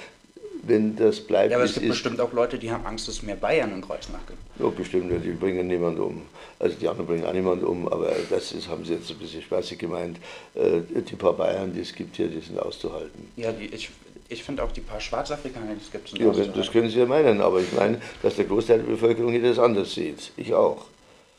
[0.67, 1.51] wenn das bleibt.
[1.51, 3.81] Ja, aber es gibt ist, bestimmt auch Leute, die haben Angst, dass mehr Bayern in
[3.81, 4.39] Kreuznach gibt.
[4.59, 6.23] Ja, bestimmt, die bringen niemand um.
[6.59, 9.41] Also die anderen bringen auch niemand um, aber das ist, haben sie jetzt ein bisschen
[9.41, 10.17] spaßig gemeint.
[10.55, 13.31] Äh, die paar Bayern, die es gibt hier, die sind auszuhalten.
[13.35, 13.89] Ja, die, ich,
[14.29, 17.05] ich finde auch die paar Schwarzafrikaner, die es gibt, sind Ja, das können Sie ja
[17.05, 20.31] meinen, aber ich meine, dass der Großteil der Bevölkerung hier das anders sieht.
[20.37, 20.85] Ich auch.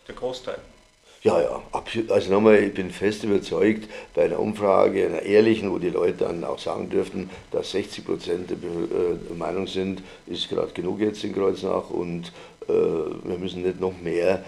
[0.06, 0.58] Der Großteil?
[1.26, 1.60] Ja, ja,
[2.10, 6.44] also nochmal, ich bin fest überzeugt, bei einer Umfrage, einer ehrlichen, wo die Leute dann
[6.44, 11.34] auch sagen dürften, dass 60 Prozent der äh, Meinung sind, ist gerade genug jetzt in
[11.34, 12.32] Kreuznach und
[12.68, 14.44] äh, wir müssen nicht noch mehr,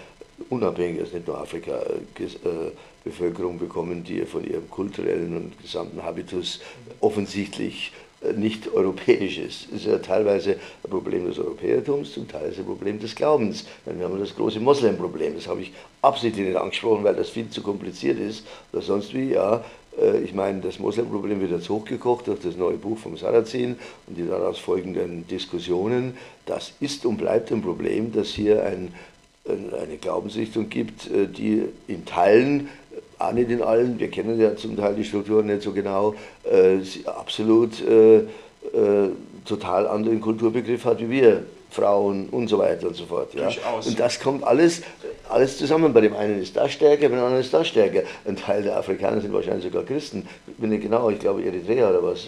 [0.49, 2.71] unabhängig, also nicht nur Afrika, äh, äh,
[3.03, 6.61] Bevölkerung bekommen, die von ihrem kulturellen und gesamten Habitus
[7.01, 7.91] offensichtlich
[8.35, 9.67] nicht europäisch ist.
[9.71, 10.51] Das ist ja teilweise
[10.83, 13.65] ein Problem des Europäertums, zum Teil es ein Problem des Glaubens.
[13.85, 15.35] Dann haben wir das große Moslem-Problem.
[15.35, 18.45] Das habe ich absichtlich nicht angesprochen, weil das viel zu kompliziert ist.
[18.73, 19.63] Oder sonst wie, ja.
[19.99, 24.17] Äh, ich meine, das Moslem-Problem wird jetzt hochgekocht durch das neue Buch vom Sarrazin und
[24.17, 26.17] die daraus folgenden Diskussionen.
[26.45, 28.93] Das ist und bleibt ein Problem, dass hier ein,
[29.45, 32.69] eine Glaubensrichtung gibt, äh, die in Teilen
[33.19, 36.15] auch nicht in allen, wir kennen ja zum Teil die Strukturen nicht so genau,
[36.49, 39.09] äh, absolut äh, äh,
[39.45, 43.33] total anderen Kulturbegriff hat wie wir, Frauen und so weiter und so fort.
[43.35, 43.49] Ja.
[43.85, 44.81] Und das kommt alles,
[45.29, 45.93] alles zusammen.
[45.93, 48.01] Bei dem einen ist das stärker, bei dem anderen ist das stärker.
[48.25, 50.27] Ein Teil der Afrikaner sind wahrscheinlich sogar Christen.
[50.47, 52.27] Ich bin nicht genau, ich glaube Eritrea oder was.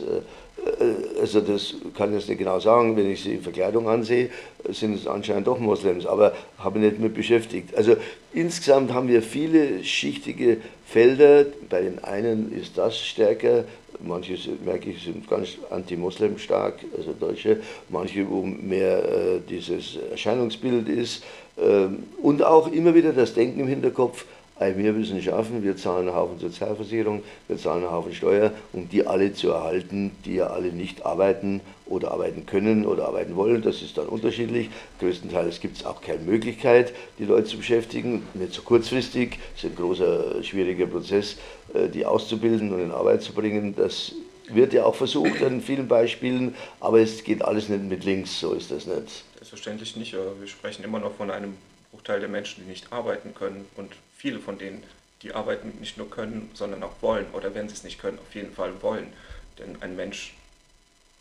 [1.22, 3.88] Äh, äh, also das kann ich jetzt nicht genau sagen, wenn ich sie in Verkleidung
[3.88, 4.30] ansehe,
[4.70, 7.76] sind es anscheinend doch Moslems, aber habe mich nicht mit beschäftigt.
[7.76, 7.96] Also
[8.34, 13.64] insgesamt haben wir viele schichtige Felder, bei den einen ist das stärker,
[14.04, 20.90] manche merke ich sind ganz anti-Moslem stark, also Deutsche, manche wo mehr äh, dieses Erscheinungsbild
[20.90, 21.24] ist
[21.62, 24.26] ähm, und auch immer wieder das Denken im Hinterkopf,
[24.62, 29.06] wir müssen schaffen, wir zahlen einen Haufen Sozialversicherung, wir zahlen einen Haufen Steuer, um die
[29.06, 33.62] alle zu erhalten, die ja alle nicht arbeiten oder arbeiten können oder arbeiten wollen.
[33.62, 34.70] Das ist dann unterschiedlich.
[35.00, 39.40] Größtenteils gibt es auch keine Möglichkeit, die Leute zu beschäftigen, nicht so kurzfristig.
[39.56, 41.38] Es ist ein großer, schwieriger Prozess,
[41.74, 43.76] äh, die auszubilden und in Arbeit zu bringen.
[43.76, 44.14] Das
[44.48, 48.54] wird ja auch versucht an vielen Beispielen, aber es geht alles nicht mit links, so
[48.54, 49.24] ist das nicht.
[49.36, 51.58] Selbstverständlich nicht, wir sprechen immer noch von einem
[51.92, 53.92] Bruchteil der Menschen, die nicht arbeiten können und
[54.22, 54.84] viele von denen,
[55.24, 58.36] die arbeiten nicht nur können, sondern auch wollen oder wenn sie es nicht können, auf
[58.36, 59.12] jeden Fall wollen.
[59.58, 60.36] Denn ein Mensch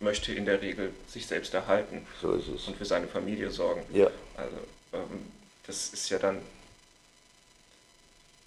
[0.01, 3.83] möchte in der Regel sich selbst erhalten so und für seine Familie sorgen.
[3.93, 4.11] Ja.
[4.37, 4.57] Also
[4.93, 5.27] ähm,
[5.67, 6.39] das ist ja dann,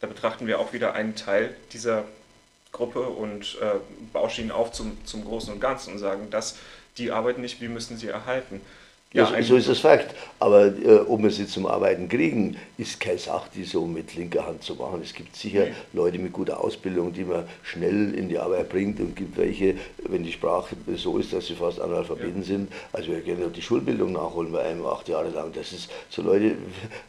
[0.01, 2.05] da betrachten wir auch wieder einen Teil dieser
[2.71, 3.79] Gruppe und äh,
[4.11, 6.57] bauschen ihn auf zum, zum Großen und Ganzen und sagen, dass
[6.97, 8.61] die arbeiten nicht, wie müssen sie erhalten.
[9.13, 10.15] Ja, so, so ist das Fakt.
[10.39, 14.45] Aber äh, ob wir sie zum Arbeiten kriegen, ist keine Sache, die so mit linker
[14.45, 14.99] Hand zu machen.
[15.01, 15.71] Es gibt sicher nee.
[15.93, 19.75] Leute mit guter Ausbildung, die man schnell in die Arbeit bringt und gibt welche,
[20.09, 22.47] wenn die Sprache so ist, dass sie fast Analphabeten ja.
[22.47, 22.73] sind.
[22.91, 25.51] Also wir können die Schulbildung nachholen bei einem acht Jahre lang.
[25.53, 26.55] Das ist so Leute,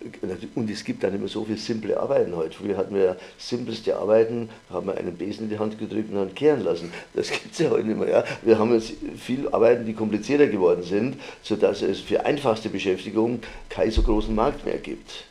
[0.55, 2.53] und es gibt dann immer so viele simple Arbeiten heute.
[2.53, 6.35] Früher hatten wir simpelste Arbeiten, haben wir einen Besen in die Hand gedrückt und dann
[6.35, 6.93] kehren lassen.
[7.15, 8.11] Das gibt es ja heute nicht mehr.
[8.11, 8.25] Ja?
[8.43, 13.41] Wir haben jetzt viele Arbeiten, die komplizierter geworden sind, sodass es es für einfachste Beschäftigung
[13.69, 15.25] keinen so großen Markt mehr gibt.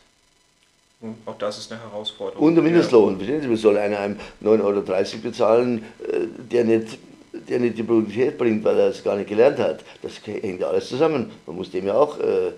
[1.26, 2.48] Auch das ist eine Herausforderung.
[2.48, 3.20] Und der Mindestlohn.
[3.20, 4.82] Sie, man soll einem 9,30 Euro
[5.22, 6.98] bezahlen, äh, der nicht,
[7.34, 9.84] der nicht die Produktivität bringt, weil er es gar nicht gelernt hat.
[10.02, 11.32] Das hängt ja alles zusammen.
[11.46, 12.54] Man muss dem ja auch äh,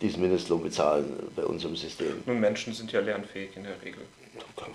[0.00, 2.22] diesen Mindestlohn bezahlen bei unserem System.
[2.24, 4.00] Nun, Menschen sind ja lernfähig in der Regel.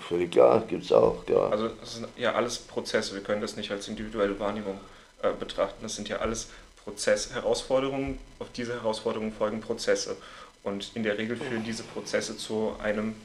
[0.07, 1.25] Völlig klar, gibt es auch.
[1.25, 1.51] Klar.
[1.51, 4.79] Also das sind ja alles Prozesse, wir können das nicht als individuelle Wahrnehmung
[5.23, 5.79] äh, betrachten.
[5.81, 6.49] Das sind ja alles
[6.85, 10.15] Prozess Herausforderungen, auf diese Herausforderungen folgen Prozesse.
[10.63, 13.15] Und in der Regel führen diese Prozesse zu einem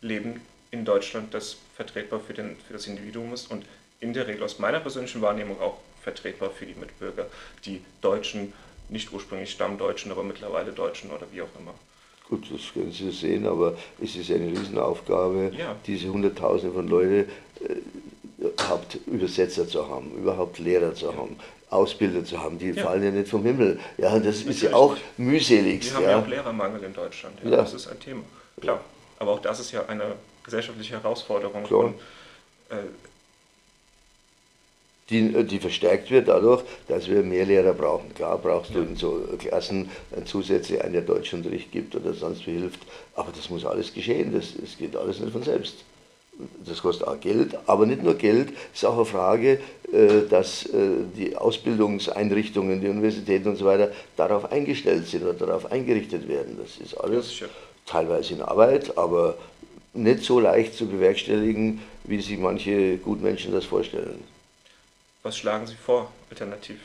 [0.00, 0.40] Leben
[0.70, 3.64] in Deutschland das vertretbar für, den, für das Individuum ist und
[4.00, 7.26] in der Regel aus meiner persönlichen Wahrnehmung auch vertretbar für die Mitbürger,
[7.64, 8.52] die Deutschen,
[8.88, 11.74] nicht ursprünglich Stammdeutschen, aber mittlerweile Deutschen oder wie auch immer.
[12.28, 15.74] Gut, das können Sie sehen, aber es ist eine Riesenaufgabe, ja.
[15.86, 17.30] diese Hunderttausende von Leuten
[17.60, 21.36] äh, überhaupt Übersetzer zu haben, überhaupt Lehrer zu haben,
[21.70, 22.58] Ausbilder zu haben.
[22.58, 22.82] Die ja.
[22.82, 23.78] fallen ja nicht vom Himmel.
[23.96, 25.84] Ja, das Natürlich ist ja auch mühselig.
[25.84, 27.38] Wir haben ja auch Lehrermangel in Deutschland.
[27.44, 28.22] Ja, Das ist ein Thema.
[28.60, 28.80] Klar.
[29.18, 30.14] Aber auch das ist ja eine
[30.44, 31.64] gesellschaftliche Herausforderung.
[31.64, 31.80] Klar.
[31.80, 31.94] Und,
[32.70, 32.76] äh,
[35.10, 38.14] die, äh, die verstärkt wird dadurch, dass wir mehr Lehrer brauchen.
[38.14, 39.90] Klar brauchst du in so Klassen
[40.24, 42.80] zusätzlich einen, der Deutschunterricht gibt oder sonst wie hilft,
[43.14, 45.84] aber das muss alles geschehen, das, das geht alles nicht von selbst.
[46.64, 49.60] Das kostet auch Geld, aber nicht nur Geld, es ist auch eine Frage,
[49.92, 55.72] äh, dass äh, die Ausbildungseinrichtungen, die Universitäten und so weiter darauf eingestellt sind oder darauf
[55.72, 56.58] eingerichtet werden.
[56.60, 57.42] Das ist alles
[57.86, 59.36] teilweise in Arbeit, aber
[59.94, 64.22] nicht so leicht zu bewerkstelligen, wie sich manche Gutmenschen das vorstellen.
[65.22, 66.78] Was schlagen Sie vor, alternativ?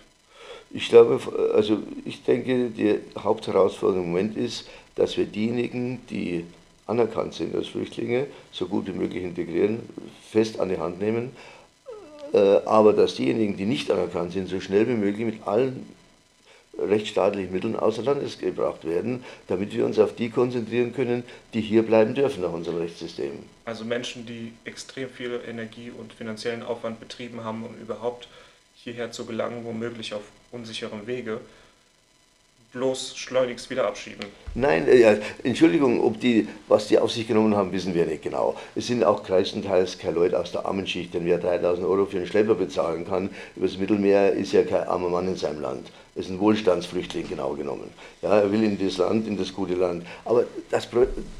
[0.71, 1.19] Ich glaube,
[1.53, 6.45] also ich denke, die Hauptherausforderung im Moment ist, dass wir diejenigen, die
[6.87, 9.79] anerkannt sind als Flüchtlinge, so gut wie möglich integrieren,
[10.31, 11.31] fest an die Hand nehmen,
[12.33, 15.85] äh, aber dass diejenigen, die nicht anerkannt sind, so schnell wie möglich mit allen
[16.77, 21.23] rechtsstaatlichen Mitteln außer Landes gebracht werden, damit wir uns auf die konzentrieren können,
[21.53, 23.31] die hier bleiben dürfen nach unserem Rechtssystem.
[23.65, 28.27] Also Menschen, die extrem viel Energie und finanziellen Aufwand betrieben haben, um überhaupt
[28.75, 31.41] hierher zu gelangen, womöglich auf unsicherem Wege,
[32.73, 34.25] bloß schleunigst wieder abschieben.
[34.55, 38.55] Nein, äh, Entschuldigung, ob die, was die auf sich genommen haben, wissen wir nicht genau.
[38.75, 42.17] Es sind auch größtenteils keine Leute aus der armen Schicht, denn wer 3000 Euro für
[42.17, 46.29] einen Schlepper bezahlen kann, übers Mittelmeer ist ja kein armer Mann in seinem Land ist
[46.29, 47.89] ein Wohlstandsflüchtling genau genommen.
[48.21, 50.05] Ja, er will in das Land, in das gute Land.
[50.25, 50.87] Aber das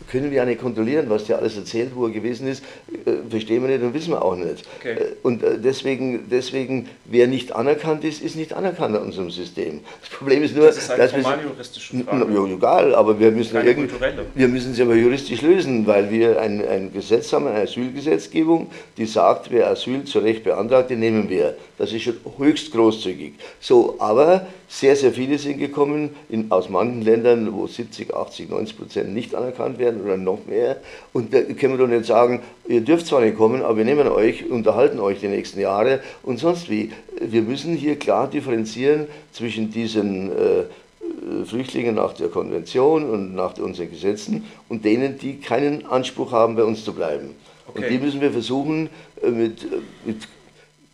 [0.10, 2.64] können wir ja nicht kontrollieren, was der alles erzählt, wo er gewesen ist,
[3.06, 4.66] äh, verstehen wir nicht und wissen wir auch nicht.
[4.80, 4.94] Okay.
[4.94, 9.82] Äh, und äh, deswegen, deswegen, wer nicht anerkannt ist, ist nicht anerkannt in unserem System.
[10.02, 12.34] Das Problem ist nur, das ist eine dass formal juristische Frage.
[12.34, 13.92] Ja, egal, aber wir müssen irgend,
[14.34, 19.06] wir müssen sie aber juristisch lösen, weil wir ein, ein Gesetz haben, eine Asylgesetzgebung, die
[19.06, 21.56] sagt, wer Asyl zu Recht beantragt, den nehmen wir.
[21.78, 23.34] Das ist schon höchst großzügig.
[23.60, 28.78] So, aber sehr, sehr viele sind gekommen in, aus manchen Ländern, wo 70, 80, 90
[28.78, 30.78] Prozent nicht anerkannt werden oder noch mehr.
[31.12, 34.08] Und da können wir doch nicht sagen, ihr dürft zwar nicht kommen, aber wir nehmen
[34.08, 36.92] euch, unterhalten euch die nächsten Jahre und sonst wie.
[37.22, 43.90] Wir müssen hier klar differenzieren zwischen diesen äh, Flüchtlingen nach der Konvention und nach unseren
[43.90, 47.36] Gesetzen und denen, die keinen Anspruch haben, bei uns zu bleiben.
[47.68, 47.84] Okay.
[47.84, 48.90] Und die müssen wir versuchen,
[49.22, 49.68] äh, mit, äh,
[50.06, 50.18] mit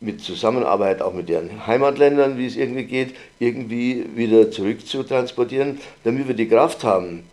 [0.02, 5.80] mit Zusammenarbeit auch mit deren Heimatländern, wie es irgendwie geht, irgendwie wieder zurück zu transportieren,
[6.04, 7.24] damit wir die Kraft haben,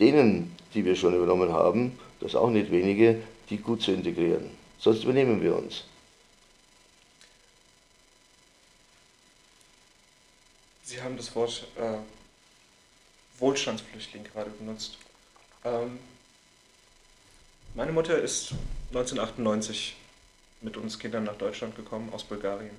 [0.00, 4.50] denen, die wir schon übernommen haben, das auch nicht wenige, die gut zu integrieren.
[4.78, 5.84] Sonst übernehmen wir uns.
[10.82, 11.98] Sie haben das Wort äh,
[13.38, 14.98] Wohlstandsflüchtling gerade benutzt.
[15.64, 15.98] Ähm,
[17.74, 18.52] meine Mutter ist
[18.88, 19.94] 1998
[20.62, 22.70] mit uns Kindern nach Deutschland gekommen aus Bulgarien.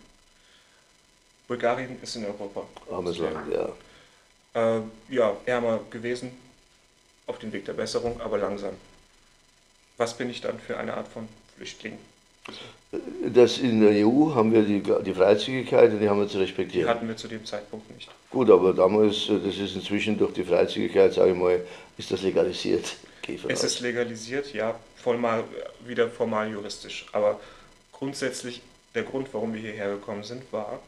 [1.48, 2.64] Bulgarien ist in Europa.
[2.90, 4.78] Armes Land, ja.
[4.78, 6.32] Äh, ja, ärmer gewesen,
[7.28, 8.74] auf dem Weg der Besserung, aber langsam.
[9.98, 11.98] Was bin ich dann für eine Art von Flüchtling?
[13.34, 16.86] Das in der EU haben wir die, die Freizügigkeit und die haben wir zu respektieren.
[16.86, 18.10] Die hatten wir zu dem Zeitpunkt nicht.
[18.30, 21.62] Gut, aber damals, das ist inzwischen durch die Freizügigkeit, sage ich mal,
[21.98, 22.98] ist das legalisiert.
[23.48, 25.46] Es ist legalisiert, ja, formal,
[25.86, 27.06] wieder formal juristisch.
[27.14, 27.40] Aber
[27.94, 28.62] grundsätzlich
[28.96, 30.80] der Grund, warum wir hierher gekommen sind, war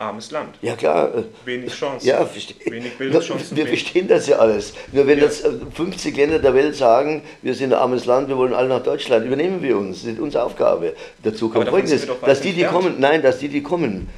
[0.00, 0.56] armes Land.
[0.62, 1.24] Ja klar.
[1.44, 2.06] Wenig Chancen.
[2.06, 2.26] Ja,
[2.64, 3.56] wenig Bildungschancen.
[3.56, 4.72] Wir verstehen das ja alles.
[4.92, 5.24] Nur wenn ja.
[5.24, 8.82] jetzt 50 Länder der Welt sagen, wir sind ein armes Land, wir wollen alle nach
[8.82, 10.02] Deutschland, übernehmen wir uns.
[10.02, 10.94] Das ist unsere Aufgabe.
[11.22, 14.08] Dazu kommt folgendes, dass die, die kommen, nein, dass die, die kommen,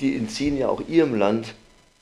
[0.00, 1.54] die entziehen ja auch ihrem Land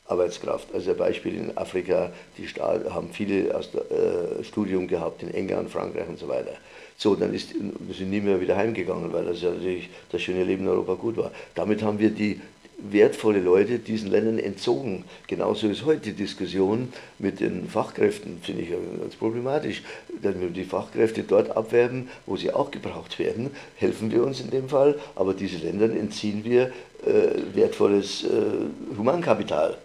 [0.07, 0.69] Arbeitskraft.
[0.75, 6.09] Also Beispiel in Afrika, die haben viele aus dem äh, Studium gehabt, in England, Frankreich
[6.09, 6.53] und so weiter.
[6.97, 10.45] So, dann ist, wir sind nie mehr wieder heimgegangen, weil das ja natürlich das schöne
[10.45, 11.33] Leben in Europa gut war.
[11.55, 12.41] Damit haben wir die
[12.79, 15.05] wertvolle Leute diesen Ländern entzogen.
[15.27, 19.83] Genauso ist heute die Diskussion mit den Fachkräften, finde ich ganz problematisch.
[20.21, 24.51] Wenn wir die Fachkräfte dort abwerben, wo sie auch gebraucht werden, helfen wir uns in
[24.51, 26.73] dem Fall, aber diese Ländern entziehen wir
[27.07, 29.79] äh, wertvolles äh, Humankapital.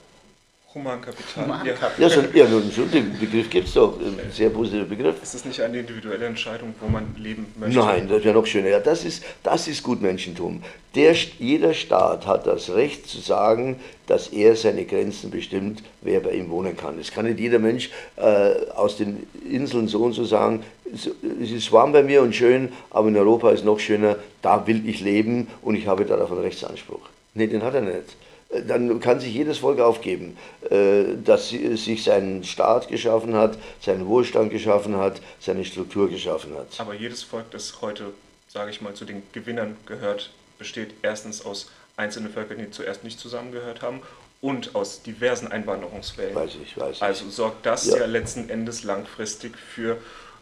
[0.76, 1.45] Humankapital.
[1.45, 1.91] Humankapital.
[1.97, 5.15] Ja, so, ja schon, den Begriff gibt es doch, ein sehr positiver Begriff.
[5.24, 7.80] Ist das nicht eine individuelle Entscheidung, wo man leben möchte?
[7.80, 8.70] Nein, das wäre noch schöner.
[8.70, 10.61] Ja, das ist, das ist Gutmenschentum.
[10.93, 16.34] Der, jeder Staat hat das Recht zu sagen, dass er seine Grenzen bestimmt, wer bei
[16.34, 16.99] ihm wohnen kann.
[16.99, 20.63] Es kann nicht jeder Mensch äh, aus den Inseln so und so sagen,
[20.93, 21.07] es
[21.51, 25.01] ist warm bei mir und schön, aber in Europa ist noch schöner, da will ich
[25.01, 27.09] leben und ich habe darauf einen Rechtsanspruch.
[27.34, 28.15] Nee, den hat er nicht
[28.50, 30.38] dann kann sich jedes Volk aufgeben,
[30.70, 36.68] äh, dass sich seinen Staat geschaffen hat, seinen Wohlstand geschaffen hat, seine Struktur geschaffen hat.
[36.80, 38.14] Aber jedes Volk, das heute,
[38.47, 43.20] sage ich mal, zu den Gewinnern gehört, besteht erstens aus einzelnen Völkern, die zuerst nicht
[43.20, 44.02] zusammengehört haben
[44.41, 46.34] und aus diversen Einwanderungswellen.
[46.34, 47.04] Weiß ich, weiß ich.
[47.04, 49.97] Also sorgt das ja, ja letzten Endes langfristig für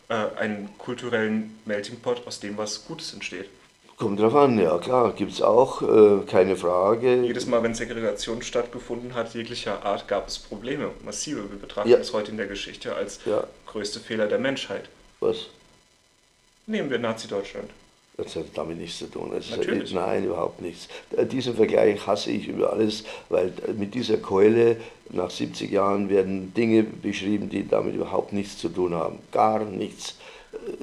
[0.08, 3.50] äh, einen kulturellen Melting Pot, aus dem was Gutes entsteht.
[3.98, 7.24] Kommt drauf an, ja klar, gibt es auch, äh, keine Frage.
[7.24, 11.50] Jedes Mal, wenn Segregation stattgefunden hat, jeglicher Art, gab es Probleme, massive.
[11.50, 11.98] Wir betrachten ja.
[11.98, 13.44] das heute in der Geschichte als ja.
[13.66, 14.88] größte Fehler der Menschheit.
[15.20, 15.48] Was?
[16.68, 17.72] Nehmen wir Nazi-Deutschland.
[18.18, 19.32] Das hat damit nichts zu tun.
[19.32, 19.94] Das Natürlich.
[19.94, 20.88] nein, überhaupt nichts.
[21.16, 24.78] Äh, diesen Vergleich hasse ich über alles, weil äh, mit dieser Keule
[25.10, 29.18] nach 70 Jahren werden Dinge beschrieben, die damit überhaupt nichts zu tun haben.
[29.32, 30.17] Gar nichts.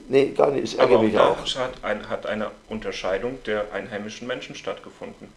[0.09, 0.64] Nee, gar nicht.
[0.64, 1.37] Es ärgert mich auch.
[1.57, 5.28] Hat, ein, hat eine Unterscheidung der einheimischen Menschen stattgefunden.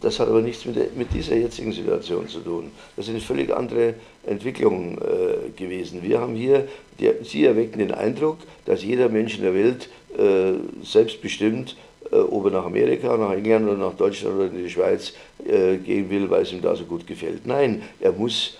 [0.00, 2.72] Das hat aber nichts mit, der, mit dieser jetzigen Situation zu tun.
[2.96, 3.94] Das eine völlig andere
[4.26, 6.02] Entwicklung äh, gewesen.
[6.02, 6.68] Wir haben hier,
[7.00, 10.54] der, Sie erwecken den Eindruck, dass jeder Mensch in der Welt äh,
[10.84, 11.76] selbstbestimmt,
[12.12, 15.14] äh, ob er nach Amerika, nach England oder nach Deutschland oder in die Schweiz
[15.46, 17.46] äh, gehen will, weil es ihm da so gut gefällt.
[17.46, 18.58] Nein, er muss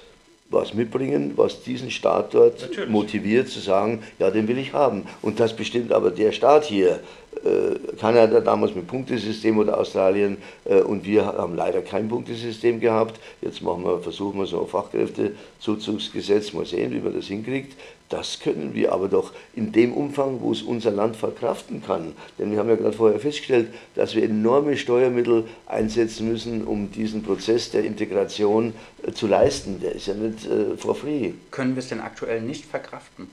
[0.50, 2.90] was mitbringen, was diesen Staat dort Natürlich.
[2.90, 5.06] motiviert zu sagen, ja, den will ich haben.
[5.22, 7.00] Und das bestimmt aber der Staat hier.
[7.44, 13.20] Äh, Kanada damals mit Punktesystem oder Australien äh, und wir haben leider kein Punktesystem gehabt.
[13.40, 17.76] Jetzt machen wir, versuchen wir so ein Fachkräftezuzugsgesetz, mal sehen, wie man das hinkriegt.
[18.08, 22.12] Das können wir aber doch in dem Umfang, wo es unser Land verkraften kann.
[22.38, 27.22] Denn wir haben ja gerade vorher festgestellt, dass wir enorme Steuermittel einsetzen müssen, um diesen
[27.22, 28.74] Prozess der Integration
[29.06, 29.80] äh, zu leisten.
[29.80, 31.32] Der ist ja nicht for free.
[31.50, 33.28] Können wir es denn aktuell nicht verkraften?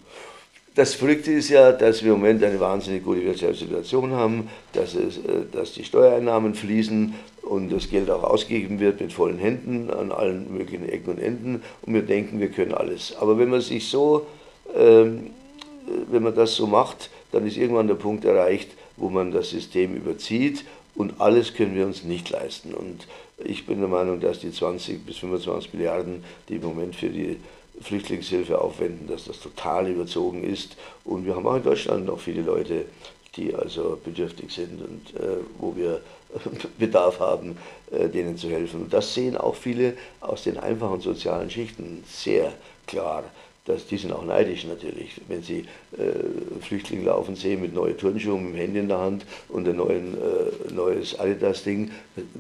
[0.74, 4.96] Das Verrückte ist ja, dass wir im Moment eine wahnsinnig gute wirtschaftliche Situation haben, dass,
[4.96, 9.90] es, äh, dass die Steuereinnahmen fließen und das Geld auch ausgegeben wird mit vollen Händen
[9.90, 13.16] an allen möglichen Ecken und Enden und wir denken, wir können alles.
[13.20, 14.26] Aber wenn man sich so
[14.76, 15.32] ähm,
[16.10, 19.96] wenn man das so macht, dann ist irgendwann der Punkt erreicht, wo man das System
[19.96, 20.64] überzieht
[20.96, 22.74] und alles können wir uns nicht leisten.
[22.74, 23.08] Und
[23.44, 27.38] ich bin der Meinung, dass die 20 bis 25 Milliarden, die im Moment für die
[27.82, 30.78] Flüchtlingshilfe aufwenden, dass das total überzogen ist.
[31.04, 32.86] Und wir haben auch in Deutschland noch viele Leute,
[33.36, 36.02] die also bedürftig sind und äh, wo wir
[36.78, 37.58] Bedarf haben,
[37.92, 38.84] äh, denen zu helfen.
[38.84, 42.54] Und das sehen auch viele aus den einfachen sozialen Schichten sehr
[42.88, 43.24] klar
[43.72, 45.66] dass die sind auch neidisch natürlich, wenn sie
[45.98, 49.78] äh, Flüchtlinge laufen sehen mit neuen Turnschuhen, mit dem Handy in der Hand und ein
[49.78, 51.92] neuen, äh, neues Adidas-Ding.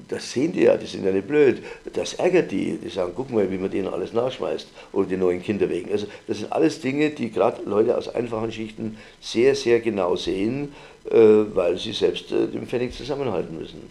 [0.09, 1.63] Das sehen die ja, die sind ja nicht blöd.
[1.93, 2.77] Das ärgert die.
[2.77, 4.67] Die sagen, guck mal, wie man denen alles nachschmeißt.
[4.91, 5.91] Oder die neuen Kinderwegen.
[5.91, 10.73] Also das sind alles Dinge, die gerade Leute aus einfachen Schichten sehr, sehr genau sehen,
[11.09, 13.89] äh, weil sie selbst äh, den Pfennig zusammenhalten müssen.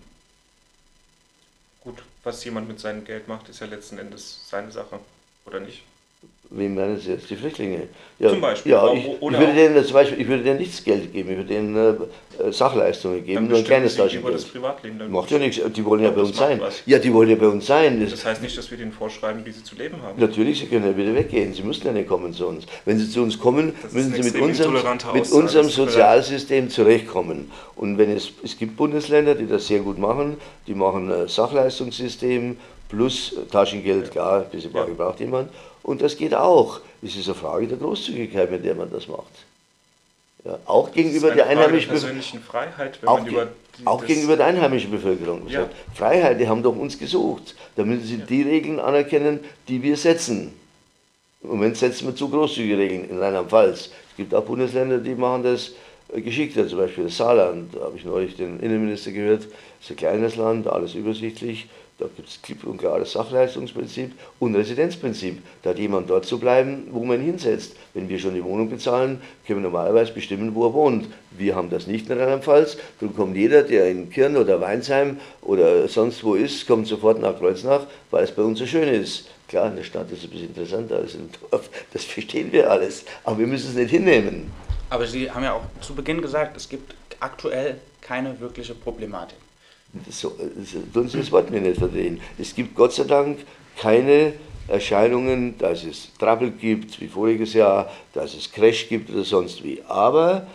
[1.82, 5.00] Gut, was jemand mit seinem Geld macht, ist ja letzten Endes seine Sache,
[5.46, 5.82] oder nicht?
[6.52, 7.30] Wem meinen Sie jetzt?
[7.30, 7.82] Die Flüchtlinge?
[8.18, 8.72] Ja, zum Beispiel.
[8.72, 11.48] Ja, ich, ich, würde denen zum Beispiel, ich würde denen nichts Geld geben, ich würde
[11.48, 14.34] denen äh, Sachleistungen geben, nur ein kleines Taschengeld.
[14.34, 16.58] das Privatleben dann Macht ja nichts, die wollen ja bei uns sein.
[16.60, 16.82] Was.
[16.86, 18.00] Ja, die wollen ja bei uns sein.
[18.00, 20.20] Das, das, heißt nicht, dass wir denen vorschreiben, wie sie zu leben haben.
[20.20, 22.66] Natürlich, sie können ja wieder weggehen, sie müssen ja nicht kommen zu uns.
[22.84, 24.74] Wenn sie zu uns kommen, müssen sie mit unserem,
[25.14, 27.48] mit unserem Sozialsystem zurechtkommen.
[27.76, 30.36] Und wenn es, es gibt Bundesländer, die das sehr gut machen,
[30.66, 32.56] die machen ein Sachleistungssystem
[32.88, 34.84] plus Taschengeld, klar, ein bisschen ja.
[34.84, 35.48] braucht jemand.
[35.82, 36.80] Und das geht auch.
[37.02, 39.44] Es ist eine Frage der Großzügigkeit, mit der man das macht.
[40.44, 43.08] Ja, auch gegenüber der einheimischen Freiheit, wenn
[43.86, 45.46] auch, gegenüber der einheimischen Bevölkerung.
[45.48, 45.68] Ja.
[45.94, 47.54] Freiheit, die haben doch uns gesucht.
[47.76, 48.24] Da müssen sie ja.
[48.24, 50.54] die Regeln anerkennen, die wir setzen.
[51.42, 53.90] Im Moment setzen wir zu großzügige Regeln in Rheinland-Pfalz.
[54.10, 55.72] Es gibt auch Bundesländer, die machen das
[56.12, 57.74] äh, geschickter, zum Beispiel das Saarland.
[57.74, 59.44] Da habe ich neulich den Innenminister gehört.
[59.44, 59.52] Das
[59.82, 61.68] ist ein kleines Land, alles übersichtlich.
[62.00, 65.42] Da gibt es klipp und klares Sachleistungsprinzip und Residenzprinzip.
[65.62, 67.76] Da hat jemand dort zu bleiben, wo man ihn hinsetzt.
[67.92, 71.08] Wenn wir schon die Wohnung bezahlen, können wir normalerweise bestimmen, wo er wohnt.
[71.30, 72.78] Wir haben das nicht in Rheinland-Pfalz.
[72.98, 77.38] Darum kommt jeder, der in Kirn oder Weinsheim oder sonst wo ist, kommt sofort nach
[77.38, 79.28] Kreuznach, weil es bei uns so schön ist.
[79.46, 82.70] Klar, in der Stadt ist es ein bisschen interessanter als im Dorf, das verstehen wir
[82.70, 83.04] alles.
[83.24, 84.50] Aber wir müssen es nicht hinnehmen.
[84.88, 89.36] Aber Sie haben ja auch zu Beginn gesagt, es gibt aktuell keine wirkliche Problematik.
[90.08, 90.32] So,
[90.62, 92.20] Sie das Wort mir nicht verdrehen.
[92.38, 93.38] Es gibt Gott sei Dank
[93.76, 94.34] keine
[94.68, 99.82] Erscheinungen, dass es Trouble gibt wie voriges Jahr, dass es Crash gibt oder sonst wie.
[99.88, 100.46] Aber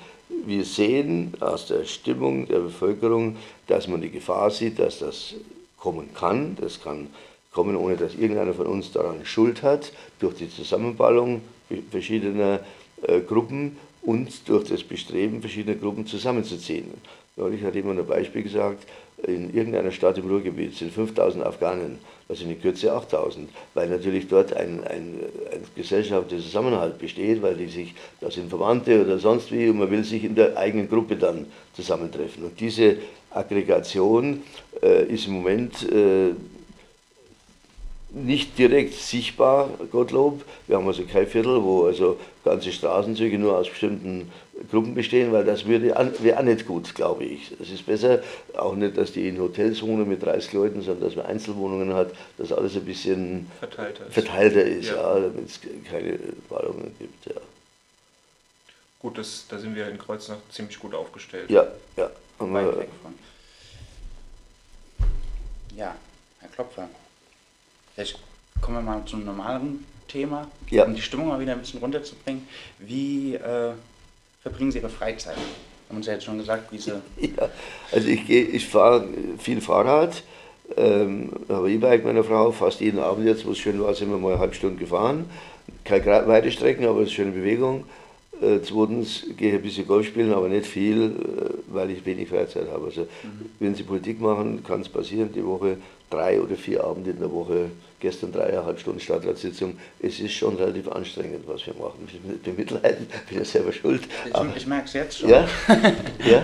[0.45, 3.35] wir sehen aus der Stimmung der Bevölkerung,
[3.67, 5.35] dass man die Gefahr sieht, dass das
[5.77, 6.55] kommen kann.
[6.59, 7.07] Das kann
[7.51, 11.41] kommen, ohne dass irgendeiner von uns daran Schuld hat, durch die Zusammenballung
[11.89, 12.59] verschiedener
[13.01, 16.91] äh, Gruppen und durch das Bestreben verschiedener Gruppen zusammenzuziehen.
[17.37, 18.85] Neulich hat jemand ein Beispiel gesagt,
[19.23, 24.27] in irgendeiner Stadt im Ruhrgebiet sind 5000 Afghanen, das sind in Kürze 8000, weil natürlich
[24.27, 25.19] dort ein, ein,
[25.51, 29.91] ein gesellschaftlicher Zusammenhalt besteht, weil die sich, das sind Verwandte oder sonst wie, und man
[29.91, 31.45] will sich in der eigenen Gruppe dann
[31.75, 32.43] zusammentreffen.
[32.43, 32.97] Und diese
[33.29, 34.43] Aggregation
[34.81, 36.31] äh, ist im Moment äh,
[38.15, 40.45] nicht direkt sichtbar, Gottlob.
[40.67, 44.31] Wir haben also kein Viertel, wo also ganze Straßenzüge nur aus bestimmten
[44.71, 47.51] Gruppen bestehen, weil das wäre auch nicht gut, glaube ich.
[47.59, 48.23] Es ist besser,
[48.57, 52.11] auch nicht, dass die in Hotels wohnen mit 30 Leuten, sondern dass man Einzelwohnungen hat,
[52.37, 54.95] dass alles ein bisschen verteilter ist, verteilter ist ja.
[54.95, 57.25] ja damit es keine Wallungen gibt.
[57.25, 57.41] Ja.
[58.99, 61.49] Gut, das, da sind wir in Kreuznach ziemlich gut aufgestellt.
[61.49, 62.09] Ja, ja.
[65.75, 65.95] Ja,
[66.39, 66.89] Herr Klopfer.
[67.93, 68.19] Vielleicht
[68.61, 70.85] kommen wir mal zum normalen Thema, ja.
[70.85, 72.47] um die Stimmung mal wieder ein bisschen runterzubringen.
[72.79, 73.73] Wie äh,
[74.45, 75.37] verbringen Sie Ihre Freizeit?
[75.89, 76.91] Haben Sie jetzt schon gesagt, wie Sie.
[77.19, 77.49] Ja,
[77.91, 79.07] also ich, ich fahre
[79.39, 80.21] viel Fahrrad,
[80.77, 84.17] ähm, habe E-Bike meiner Frau, fast jeden Abend jetzt, wo es schön war, sind wir
[84.17, 85.25] mal eine halbe Stunde gefahren.
[85.83, 87.85] Keine weite Strecken, aber es ist schöne Bewegung.
[88.41, 92.27] Äh, zweitens gehe ich ein bisschen Golf spielen, aber nicht viel, äh, weil ich wenig
[92.29, 92.85] Freizeit habe.
[92.85, 93.49] Also, mhm.
[93.59, 95.77] wenn Sie Politik machen, kann es passieren, die Woche
[96.09, 97.69] drei oder vier Abende in der Woche,
[97.99, 99.77] gestern dreieinhalb Stunden Stadtratssitzung.
[99.99, 102.07] Es ist schon relativ anstrengend, was wir machen.
[102.07, 104.03] Ich bin Mitleiden, bin ja selber schuld.
[104.25, 105.29] Ich, ich merke es jetzt schon.
[105.29, 105.47] Ja?
[106.25, 106.43] ja?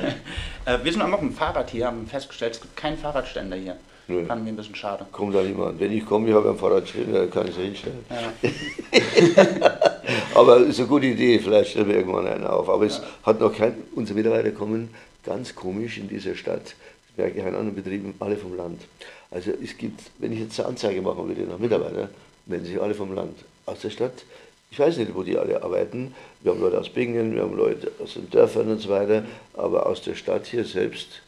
[0.66, 3.76] Äh, wir sind auch noch im Fahrrad hier, haben festgestellt, es gibt keinen Fahrradständer hier.
[4.08, 4.26] Nö.
[4.26, 5.06] Fanden wir ein bisschen schade.
[5.12, 5.80] Kommt da niemand.
[5.80, 8.06] Wenn ich komme, ich habe ein Fahrradständer, dann kann ich es hinstellen.
[8.10, 9.80] Ja.
[10.34, 12.70] Aber es ist eine gute Idee, vielleicht stellen wir irgendwann einen auf.
[12.70, 14.89] Aber es hat noch kein, unsere Mitarbeiter kommen
[15.24, 16.76] ganz komisch in dieser Stadt,
[17.10, 18.82] ich merke ich in anderen Betrieben, alle vom Land.
[19.30, 22.10] Also es gibt, wenn ich jetzt eine Anzeige machen würde nach Mitarbeitern,
[22.45, 24.24] melden sich alle vom Land, aus der Stadt.
[24.72, 26.16] Ich weiß nicht, wo die alle arbeiten.
[26.41, 29.24] Wir haben Leute aus Bingen, wir haben Leute aus den Dörfern und so weiter,
[29.54, 31.22] aber aus der Stadt hier selbst,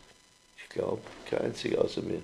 [0.58, 2.22] ich glaube, kein einziger außer mir.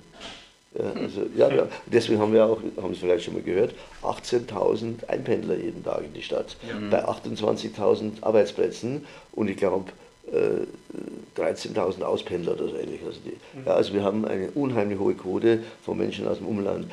[0.77, 5.07] Ja, also, ja, ja, deswegen haben wir auch, haben Sie vielleicht schon mal gehört, 18.000
[5.07, 6.77] Einpendler jeden Tag in die Stadt, ja.
[6.91, 9.91] bei 28.000 Arbeitsplätzen und ich glaube
[10.31, 13.01] äh, 13.000 Auspendler oder so ähnlich.
[13.03, 13.65] Also, die, mhm.
[13.65, 16.85] ja, also wir haben eine unheimlich hohe Quote von Menschen aus dem Umland,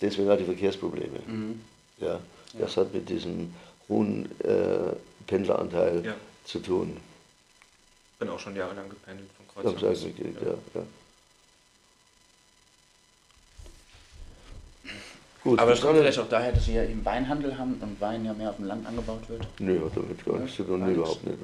[0.00, 1.18] deswegen auch die Verkehrsprobleme.
[1.26, 1.60] Mhm.
[1.98, 2.20] Ja,
[2.58, 3.52] das hat mit diesem
[3.88, 4.94] hohen äh,
[5.26, 6.14] Pendleranteil
[6.44, 6.96] zu tun.
[8.12, 10.04] Ich bin auch schon jahrelang gependelt von Kreuzberg.
[10.40, 10.82] Ja, ja.
[15.44, 18.24] Gut, Aber es kommt vielleicht auch daher, dass Sie ja eben Weinhandel haben und Wein
[18.24, 19.42] ja mehr auf dem Land angebaut wird?
[19.58, 21.38] Nö, hat damit gar nichts zu tun, überhaupt nicht.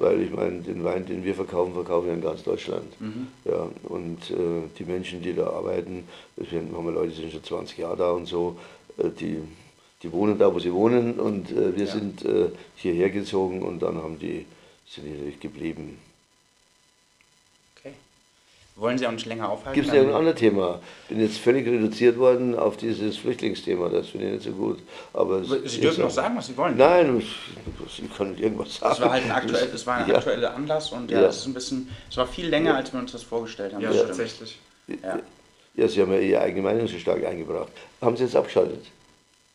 [0.00, 3.00] Weil ich meine, den Wein, den wir verkaufen, verkaufen wir in ganz Deutschland.
[3.00, 3.28] Mhm.
[3.44, 6.02] Ja, und äh, die Menschen, die da arbeiten,
[6.36, 8.58] deswegen haben wir Leute, die sind schon 20 Jahre da und so,
[8.98, 9.38] äh, die,
[10.02, 11.92] die wohnen da, wo sie wohnen und äh, wir ja.
[11.92, 14.46] sind äh, hierher gezogen und dann haben die,
[14.88, 15.98] sind hier geblieben.
[18.76, 19.74] Wollen Sie auch nicht länger aufhalten?
[19.74, 20.80] Gibt es ja ein anderes Thema?
[21.04, 24.80] Ich bin jetzt völlig reduziert worden auf dieses Flüchtlingsthema, das finde ich nicht so gut.
[25.12, 26.76] Aber Sie dürfen noch sagen, was Sie wollen.
[26.76, 28.94] Nein, ich kann nicht irgendwas sagen.
[28.94, 30.16] Es war halt ein, aktuell, es war ein ja.
[30.16, 32.98] aktueller Anlass und ja, ja, es ist ein bisschen, es war viel länger, als wir
[32.98, 33.80] uns das vorgestellt haben.
[33.80, 34.02] Ja, ja.
[34.02, 34.58] tatsächlich.
[34.88, 35.20] Ja.
[35.74, 37.70] ja, Sie haben ja Ihre eigene Meinung so stark eingebracht.
[38.00, 38.84] Haben Sie jetzt abgeschaltet?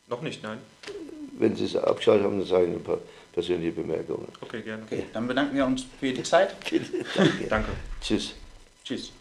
[0.08, 0.58] Noch nicht, nein.
[1.38, 2.98] Wenn Sie es abgeschaltet haben, dann sage ich ein paar
[3.34, 4.28] persönliche Bemerkungen.
[4.40, 4.82] Okay, gerne.
[4.84, 6.56] Okay, dann bedanken wir uns für die Zeit.
[7.14, 7.46] Danke.
[7.50, 7.68] Danke.
[8.00, 8.34] Tschüss.
[8.84, 9.12] Tschüss.